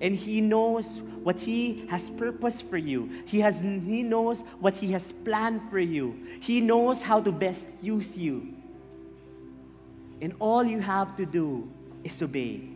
And 0.00 0.16
He 0.16 0.40
knows 0.40 1.02
what 1.22 1.38
He 1.38 1.86
has 1.88 2.10
purposed 2.10 2.64
for 2.64 2.76
you. 2.76 3.22
He, 3.26 3.40
has, 3.40 3.60
he 3.62 4.02
knows 4.02 4.42
what 4.58 4.74
He 4.74 4.90
has 4.92 5.12
planned 5.12 5.62
for 5.70 5.78
you. 5.78 6.18
He 6.40 6.60
knows 6.60 7.02
how 7.02 7.20
to 7.20 7.30
best 7.30 7.66
use 7.80 8.16
you. 8.16 8.54
And 10.22 10.32
all 10.38 10.64
you 10.64 10.80
have 10.80 11.16
to 11.16 11.26
do 11.26 11.68
is 12.02 12.22
obey. 12.22 12.70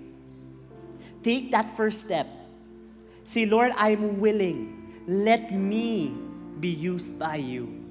Take 1.22 1.50
that 1.52 1.76
first 1.76 2.00
step. 2.00 2.26
Say, 3.24 3.46
Lord, 3.46 3.72
I'm 3.76 4.20
willing. 4.20 5.02
Let 5.06 5.52
me 5.52 6.12
be 6.60 6.68
used 6.68 7.18
by 7.18 7.36
you. 7.36 7.86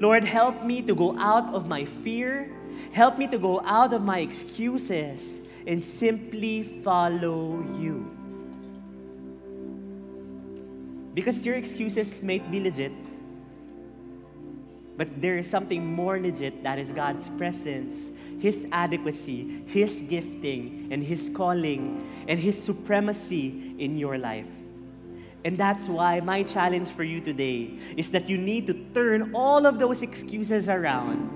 Lord, 0.00 0.24
help 0.24 0.64
me 0.64 0.82
to 0.82 0.94
go 0.94 1.16
out 1.18 1.54
of 1.54 1.68
my 1.68 1.84
fear 1.84 2.50
Help 2.92 3.18
me 3.18 3.26
to 3.28 3.38
go 3.38 3.60
out 3.64 3.92
of 3.92 4.02
my 4.02 4.20
excuses 4.20 5.42
and 5.66 5.84
simply 5.84 6.62
follow 6.82 7.64
you. 7.78 8.08
Because 11.14 11.44
your 11.44 11.56
excuses 11.56 12.22
may 12.22 12.38
be 12.38 12.60
legit, 12.60 12.92
but 14.98 15.22
there 15.22 15.38
is 15.38 15.48
something 15.48 15.86
more 15.86 16.18
legit 16.18 16.64
that 16.64 16.76
is 16.76 16.92
God's 16.92 17.28
presence, 17.30 18.10
His 18.40 18.66
adequacy, 18.72 19.62
His 19.66 20.02
gifting, 20.02 20.88
and 20.90 21.04
His 21.04 21.30
calling, 21.32 22.04
and 22.26 22.38
His 22.38 22.60
supremacy 22.60 23.76
in 23.78 23.96
your 23.96 24.18
life. 24.18 24.50
And 25.44 25.56
that's 25.56 25.88
why 25.88 26.18
my 26.18 26.42
challenge 26.42 26.90
for 26.90 27.04
you 27.04 27.20
today 27.20 27.78
is 27.96 28.10
that 28.10 28.28
you 28.28 28.36
need 28.36 28.66
to 28.66 28.74
turn 28.92 29.30
all 29.36 29.66
of 29.66 29.78
those 29.78 30.02
excuses 30.02 30.68
around 30.68 31.30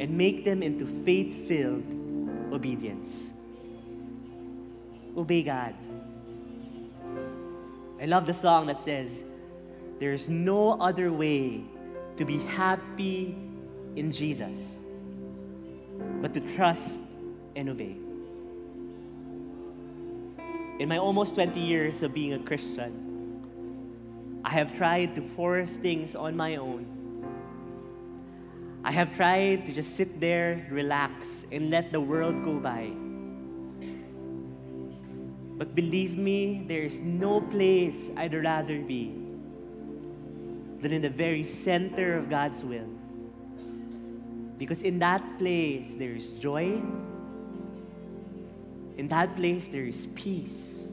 and 0.00 0.16
make 0.16 0.44
them 0.44 0.62
into 0.62 0.86
faith 1.04 1.48
filled 1.48 1.82
obedience. 2.52 3.32
Obey 5.16 5.42
God. 5.42 5.74
I 8.00 8.06
love 8.06 8.24
the 8.24 8.34
song 8.34 8.66
that 8.66 8.78
says, 8.78 9.24
There's 10.02 10.28
no 10.28 10.72
other 10.82 11.12
way 11.12 11.62
to 12.16 12.24
be 12.24 12.38
happy 12.38 13.36
in 13.94 14.10
Jesus 14.10 14.80
but 16.20 16.34
to 16.34 16.40
trust 16.56 16.98
and 17.54 17.68
obey. 17.68 17.94
In 20.80 20.88
my 20.88 20.98
almost 20.98 21.36
20 21.36 21.60
years 21.60 22.02
of 22.02 22.12
being 22.12 22.34
a 22.34 22.40
Christian, 22.40 24.42
I 24.44 24.50
have 24.50 24.76
tried 24.76 25.14
to 25.14 25.22
force 25.22 25.76
things 25.76 26.16
on 26.16 26.36
my 26.36 26.56
own 26.56 26.88
I 28.84 28.90
have 28.90 29.14
tried 29.14 29.66
to 29.66 29.72
just 29.72 29.94
sit 29.94 30.18
there, 30.18 30.66
relax, 30.68 31.46
and 31.52 31.70
let 31.70 31.92
the 31.92 32.00
world 32.00 32.42
go 32.42 32.58
by. 32.58 32.90
But 35.56 35.76
believe 35.76 36.18
me, 36.18 36.64
there 36.66 36.82
is 36.82 37.00
no 37.00 37.40
place 37.40 38.10
I'd 38.16 38.34
rather 38.34 38.82
be 38.82 39.21
than 40.82 40.92
in 40.92 41.00
the 41.00 41.08
very 41.08 41.44
center 41.44 42.18
of 42.18 42.28
God's 42.28 42.64
will. 42.64 42.90
Because 44.58 44.82
in 44.82 44.98
that 44.98 45.22
place, 45.38 45.94
there 45.94 46.10
is 46.10 46.28
joy. 46.30 46.82
In 48.98 49.08
that 49.08 49.34
place, 49.36 49.68
there 49.68 49.84
is 49.84 50.06
peace. 50.14 50.92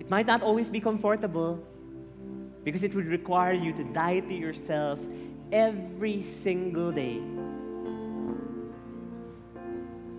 It 0.00 0.10
might 0.10 0.26
not 0.26 0.42
always 0.42 0.68
be 0.68 0.80
comfortable 0.80 1.62
because 2.64 2.82
it 2.82 2.92
would 2.92 3.06
require 3.06 3.52
you 3.52 3.72
to 3.72 3.84
die 3.84 4.20
to 4.20 4.34
yourself 4.34 4.98
every 5.52 6.22
single 6.22 6.90
day. 6.90 7.22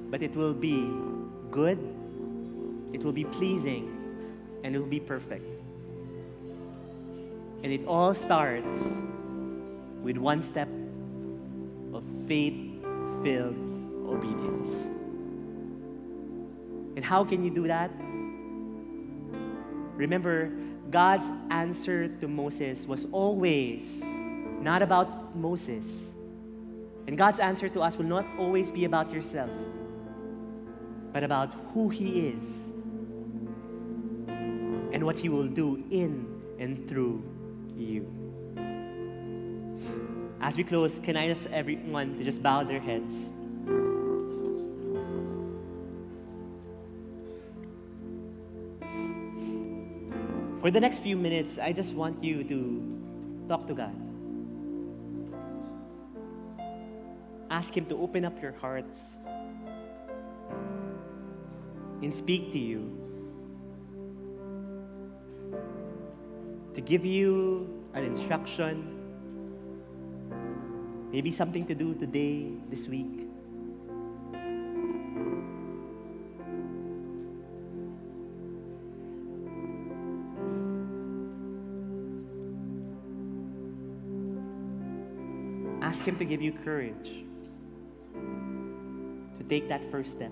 But 0.09 0.23
it 0.23 0.35
will 0.35 0.53
be 0.53 0.87
good, 1.51 1.79
it 2.93 3.03
will 3.03 3.11
be 3.11 3.25
pleasing, 3.25 3.91
and 4.63 4.73
it 4.73 4.79
will 4.79 4.87
be 4.87 5.01
perfect. 5.01 5.52
And 7.63 7.71
it 7.71 7.85
all 7.85 8.13
starts 8.13 9.01
with 10.03 10.17
one 10.17 10.41
step 10.41 10.67
of 11.93 12.03
faith 12.27 12.83
filled 13.23 13.55
obedience. 14.05 14.87
And 16.95 17.03
how 17.03 17.23
can 17.23 17.43
you 17.43 17.49
do 17.49 17.67
that? 17.67 17.89
Remember, 19.95 20.51
God's 20.91 21.31
answer 21.49 22.07
to 22.07 22.27
Moses 22.27 22.85
was 22.85 23.07
always 23.11 24.03
not 24.59 24.81
about 24.81 25.35
Moses. 25.35 26.13
And 27.07 27.17
God's 27.17 27.39
answer 27.39 27.67
to 27.69 27.81
us 27.81 27.97
will 27.97 28.05
not 28.05 28.25
always 28.37 28.71
be 28.71 28.85
about 28.85 29.11
yourself, 29.11 29.49
but 31.11 31.23
about 31.23 31.53
who 31.73 31.89
He 31.89 32.27
is 32.27 32.71
and 34.93 35.03
what 35.03 35.17
He 35.17 35.29
will 35.29 35.47
do 35.47 35.83
in 35.89 36.41
and 36.59 36.87
through 36.87 37.23
you. 37.77 38.07
As 40.41 40.57
we 40.57 40.63
close, 40.63 40.99
can 40.99 41.15
I 41.15 41.29
ask 41.29 41.49
everyone 41.51 42.17
to 42.17 42.23
just 42.23 42.43
bow 42.43 42.63
their 42.63 42.79
heads? 42.79 43.31
For 50.61 50.71
the 50.71 50.79
next 50.79 50.99
few 50.99 51.17
minutes, 51.17 51.59
I 51.59 51.73
just 51.73 51.93
want 51.93 52.23
you 52.23 52.43
to 52.43 53.47
talk 53.49 53.67
to 53.67 53.73
God. 53.73 53.95
Ask 57.49 57.75
Him 57.75 57.85
to 57.87 57.97
open 57.97 58.23
up 58.23 58.41
your 58.41 58.53
hearts 58.53 59.17
and 62.01 62.13
speak 62.13 62.53
to 62.53 62.59
you. 62.59 63.02
To 66.73 66.81
give 66.81 67.05
you 67.05 67.85
an 67.93 68.03
instruction, 68.03 68.99
maybe 71.11 71.31
something 71.31 71.65
to 71.67 71.75
do 71.75 71.93
today, 71.93 72.51
this 72.69 72.87
week. 72.87 73.27
Ask 85.81 86.05
Him 86.05 86.17
to 86.17 86.25
give 86.25 86.41
you 86.41 86.53
courage 86.53 87.23
to 89.37 89.43
take 89.47 89.69
that 89.69 89.91
first 89.91 90.11
step. 90.11 90.31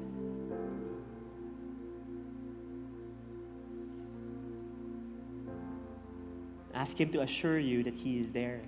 Ask 6.81 6.99
Him 6.99 7.11
to 7.11 7.21
assure 7.21 7.59
you 7.59 7.83
that 7.83 7.93
He 7.93 8.19
is 8.19 8.31
there. 8.31 8.61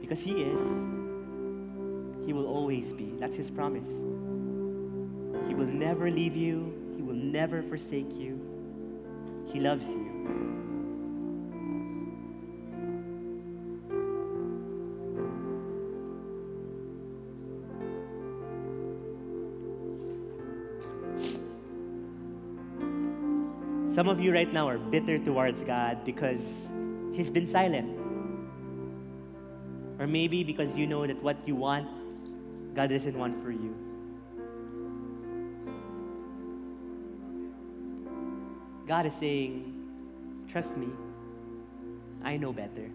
Because 0.00 0.22
He 0.22 0.30
is. 0.30 0.86
He 2.24 2.32
will 2.32 2.46
always 2.46 2.94
be. 2.94 3.12
That's 3.20 3.36
His 3.36 3.50
promise. 3.50 4.00
He 5.46 5.54
will 5.54 5.66
never 5.66 6.10
leave 6.10 6.34
you, 6.34 6.72
He 6.96 7.02
will 7.02 7.12
never 7.12 7.60
forsake 7.62 8.16
you. 8.16 8.40
He 9.52 9.60
loves 9.60 9.90
you. 9.90 10.06
Some 23.84 24.08
of 24.08 24.18
you 24.18 24.32
right 24.32 24.50
now 24.50 24.66
are 24.66 24.78
bitter 24.78 25.18
towards 25.18 25.62
God 25.62 26.02
because 26.02 26.72
He's 27.16 27.30
been 27.30 27.46
silent. 27.46 27.98
Or 29.98 30.06
maybe 30.06 30.44
because 30.44 30.74
you 30.74 30.86
know 30.86 31.06
that 31.06 31.22
what 31.22 31.48
you 31.48 31.56
want, 31.56 31.88
God 32.74 32.90
doesn't 32.90 33.16
want 33.16 33.42
for 33.42 33.50
you. 33.50 33.74
God 38.86 39.06
is 39.06 39.14
saying, 39.14 39.72
Trust 40.52 40.76
me, 40.76 40.88
I 42.22 42.36
know 42.36 42.52
better. 42.52 42.90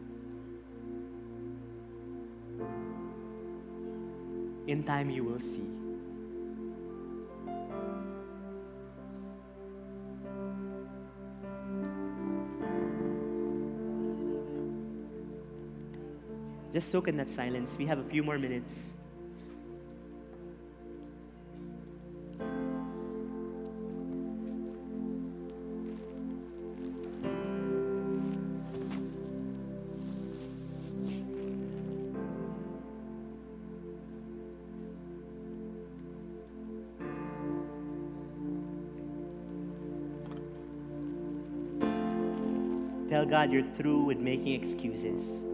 In 4.68 4.84
time, 4.84 5.10
you 5.10 5.24
will 5.24 5.40
see. 5.40 5.81
Soak 16.82 17.08
in 17.08 17.16
that 17.18 17.30
silence. 17.30 17.78
We 17.78 17.86
have 17.86 18.00
a 18.00 18.04
few 18.04 18.24
more 18.24 18.38
minutes. 18.38 18.98
Tell 43.08 43.26
God 43.26 43.52
you're 43.52 43.64
through 43.74 44.04
with 44.04 44.20
making 44.20 44.54
excuses. 44.54 45.51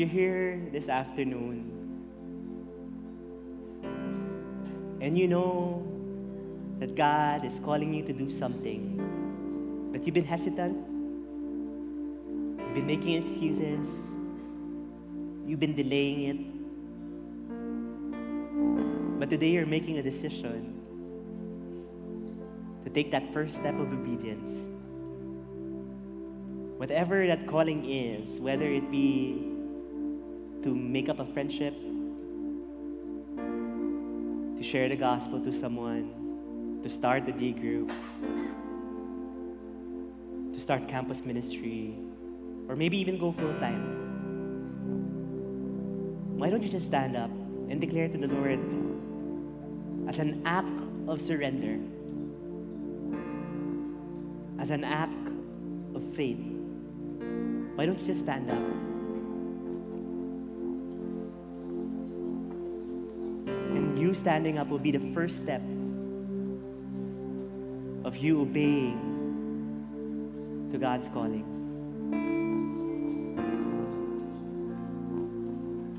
You're 0.00 0.08
here 0.08 0.58
this 0.72 0.88
afternoon. 0.88 1.68
And 5.02 5.18
you 5.18 5.28
know 5.28 5.86
that 6.78 6.94
God 6.94 7.44
is 7.44 7.60
calling 7.60 7.92
you 7.92 8.02
to 8.04 8.12
do 8.14 8.30
something, 8.30 8.96
but 9.92 10.06
you've 10.06 10.14
been 10.14 10.24
hesitant, 10.24 10.74
you've 12.64 12.74
been 12.74 12.86
making 12.86 13.22
excuses, 13.22 14.16
you've 15.46 15.60
been 15.60 15.76
delaying 15.76 16.22
it, 16.32 16.38
but 19.20 19.28
today 19.28 19.50
you're 19.50 19.66
making 19.66 19.98
a 19.98 20.02
decision 20.02 20.80
to 22.84 22.90
take 22.90 23.10
that 23.10 23.34
first 23.34 23.56
step 23.56 23.74
of 23.78 23.92
obedience. 23.92 24.70
Whatever 26.78 27.26
that 27.26 27.46
calling 27.46 27.84
is, 27.84 28.40
whether 28.40 28.64
it 28.64 28.90
be 28.90 29.49
to 30.62 30.74
make 30.74 31.08
up 31.08 31.18
a 31.18 31.24
friendship, 31.24 31.74
to 34.56 34.62
share 34.62 34.88
the 34.88 34.96
gospel 34.96 35.40
to 35.40 35.52
someone, 35.52 36.80
to 36.82 36.90
start 36.90 37.24
the 37.24 37.32
D 37.32 37.52
group, 37.52 37.90
to 40.52 40.60
start 40.60 40.86
campus 40.86 41.24
ministry, 41.24 41.94
or 42.68 42.76
maybe 42.76 42.98
even 42.98 43.18
go 43.18 43.32
full 43.32 43.54
time. 43.58 43.96
Why 46.36 46.50
don't 46.50 46.62
you 46.62 46.68
just 46.68 46.86
stand 46.86 47.16
up 47.16 47.30
and 47.68 47.80
declare 47.80 48.08
to 48.08 48.18
the 48.18 48.28
Lord 48.28 48.60
as 50.08 50.18
an 50.18 50.42
act 50.44 50.80
of 51.08 51.20
surrender, 51.20 51.78
as 54.58 54.70
an 54.70 54.84
act 54.84 55.28
of 55.94 56.02
faith? 56.14 56.40
Why 57.76 57.86
don't 57.86 57.98
you 57.98 58.04
just 58.04 58.20
stand 58.20 58.50
up? 58.50 58.89
You 64.00 64.14
standing 64.14 64.58
up 64.58 64.68
will 64.68 64.78
be 64.78 64.90
the 64.90 65.12
first 65.12 65.36
step 65.36 65.60
of 68.04 68.16
you 68.16 68.40
obeying 68.40 68.98
to 70.72 70.78
God's 70.78 71.08
calling. 71.10 71.44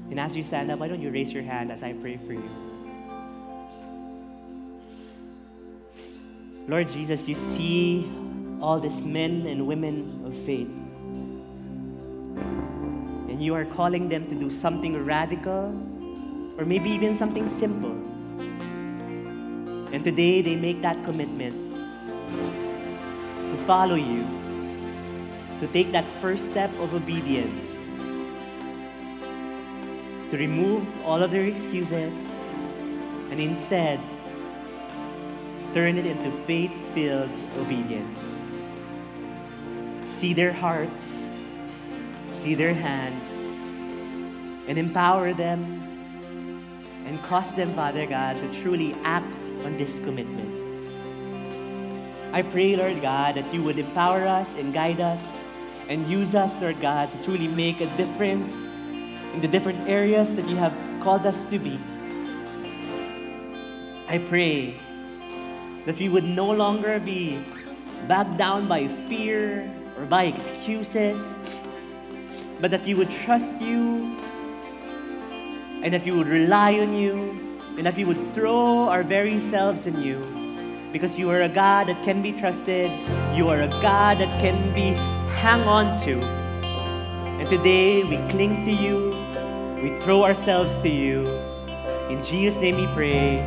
And 0.09 0.19
as 0.19 0.35
you 0.35 0.43
stand 0.43 0.71
up, 0.71 0.79
why 0.79 0.87
don't 0.87 1.01
you 1.01 1.11
raise 1.11 1.31
your 1.31 1.43
hand 1.43 1.71
as 1.71 1.83
I 1.83 1.93
pray 1.93 2.17
for 2.17 2.33
you? 2.33 2.49
Lord 6.67 6.87
Jesus, 6.87 7.27
you 7.27 7.35
see 7.35 8.11
all 8.61 8.79
these 8.79 9.01
men 9.01 9.45
and 9.45 9.67
women 9.67 10.23
of 10.25 10.35
faith. 10.35 10.69
And 13.29 13.41
you 13.41 13.53
are 13.55 13.65
calling 13.65 14.09
them 14.09 14.27
to 14.27 14.35
do 14.35 14.49
something 14.49 15.05
radical 15.05 15.90
or 16.57 16.65
maybe 16.65 16.89
even 16.89 17.15
something 17.15 17.47
simple. 17.47 17.95
And 19.91 20.03
today 20.03 20.41
they 20.41 20.55
make 20.55 20.81
that 20.81 21.03
commitment 21.03 21.55
to 23.51 23.57
follow 23.65 23.95
you, 23.95 24.25
to 25.59 25.67
take 25.67 25.91
that 25.91 26.07
first 26.21 26.45
step 26.45 26.71
of 26.79 26.93
obedience, 26.93 27.91
to 30.29 30.37
remove 30.37 30.87
all 31.03 31.21
of 31.21 31.31
their 31.31 31.43
excuses, 31.43 32.33
and 33.29 33.39
instead 33.39 33.99
turn 35.73 35.97
it 35.97 36.05
into 36.05 36.31
faith 36.47 36.71
filled 36.93 37.31
obedience. 37.57 38.45
See 40.09 40.33
their 40.33 40.53
hearts, 40.53 41.31
see 42.43 42.55
their 42.55 42.73
hands, 42.73 43.33
and 44.67 44.77
empower 44.77 45.33
them 45.33 45.80
and 47.11 47.21
cause 47.23 47.53
them, 47.55 47.73
Father 47.73 48.05
God, 48.05 48.39
to 48.39 48.61
truly 48.61 48.95
act 49.03 49.27
on 49.65 49.75
this 49.75 49.99
commitment. 49.99 50.47
I 52.31 52.41
pray, 52.41 52.77
Lord 52.77 53.01
God, 53.01 53.35
that 53.35 53.53
you 53.53 53.61
would 53.63 53.77
empower 53.77 54.25
us 54.25 54.55
and 54.55 54.73
guide 54.73 55.01
us 55.01 55.43
and 55.89 56.07
use 56.07 56.35
us, 56.35 56.55
Lord 56.61 56.79
God, 56.79 57.11
to 57.11 57.23
truly 57.25 57.49
make 57.49 57.81
a 57.81 57.87
difference 57.97 58.71
in 59.33 59.41
the 59.41 59.47
different 59.49 59.89
areas 59.89 60.35
that 60.37 60.47
you 60.47 60.55
have 60.55 60.71
called 61.03 61.25
us 61.25 61.43
to 61.51 61.59
be. 61.59 61.77
I 64.07 64.17
pray 64.17 64.79
that 65.85 65.99
we 65.99 66.07
would 66.07 66.23
no 66.23 66.49
longer 66.49 66.97
be 66.97 67.43
backed 68.07 68.37
down 68.37 68.69
by 68.69 68.87
fear 68.87 69.69
or 69.97 70.05
by 70.05 70.31
excuses, 70.31 71.59
but 72.61 72.71
that 72.71 72.85
we 72.85 72.93
would 72.93 73.11
trust 73.11 73.51
you 73.61 74.15
and 75.83 75.93
that 75.93 76.05
we 76.05 76.11
would 76.11 76.27
rely 76.27 76.79
on 76.79 76.93
you 76.93 77.15
and 77.77 77.85
that 77.85 77.95
we 77.95 78.03
would 78.03 78.33
throw 78.33 78.89
our 78.89 79.03
very 79.03 79.39
selves 79.39 79.87
in 79.87 80.01
you 80.01 80.19
because 80.91 81.15
you 81.15 81.29
are 81.29 81.41
a 81.41 81.49
God 81.49 81.87
that 81.87 82.03
can 82.03 82.21
be 82.21 82.31
trusted. 82.31 82.91
You 83.35 83.47
are 83.49 83.61
a 83.61 83.69
God 83.81 84.19
that 84.19 84.41
can 84.41 84.73
be 84.73 84.93
hung 85.39 85.61
on 85.61 85.99
to. 86.01 86.21
And 86.21 87.49
today 87.49 88.03
we 88.03 88.17
cling 88.29 88.65
to 88.65 88.71
you. 88.71 89.11
We 89.81 89.97
throw 90.01 90.23
ourselves 90.23 90.75
to 90.81 90.89
you. 90.89 91.27
In 92.09 92.21
Jesus' 92.21 92.61
name 92.61 92.75
we 92.75 92.87
pray. 92.93 93.39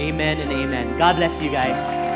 Amen 0.00 0.38
and 0.38 0.50
amen. 0.52 0.96
God 0.98 1.16
bless 1.16 1.42
you 1.42 1.50
guys. 1.50 2.13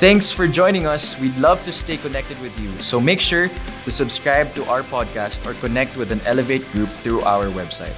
Thanks 0.00 0.32
for 0.32 0.48
joining 0.48 0.86
us. 0.86 1.20
We'd 1.20 1.36
love 1.36 1.62
to 1.64 1.72
stay 1.74 1.98
connected 1.98 2.40
with 2.40 2.58
you. 2.58 2.72
So 2.78 2.98
make 2.98 3.20
sure 3.20 3.48
to 3.48 3.92
subscribe 3.92 4.54
to 4.54 4.64
our 4.64 4.80
podcast 4.80 5.44
or 5.44 5.52
connect 5.60 5.94
with 5.98 6.10
an 6.10 6.22
Elevate 6.24 6.64
group 6.72 6.88
through 6.88 7.20
our 7.20 7.44
website. 7.52 7.92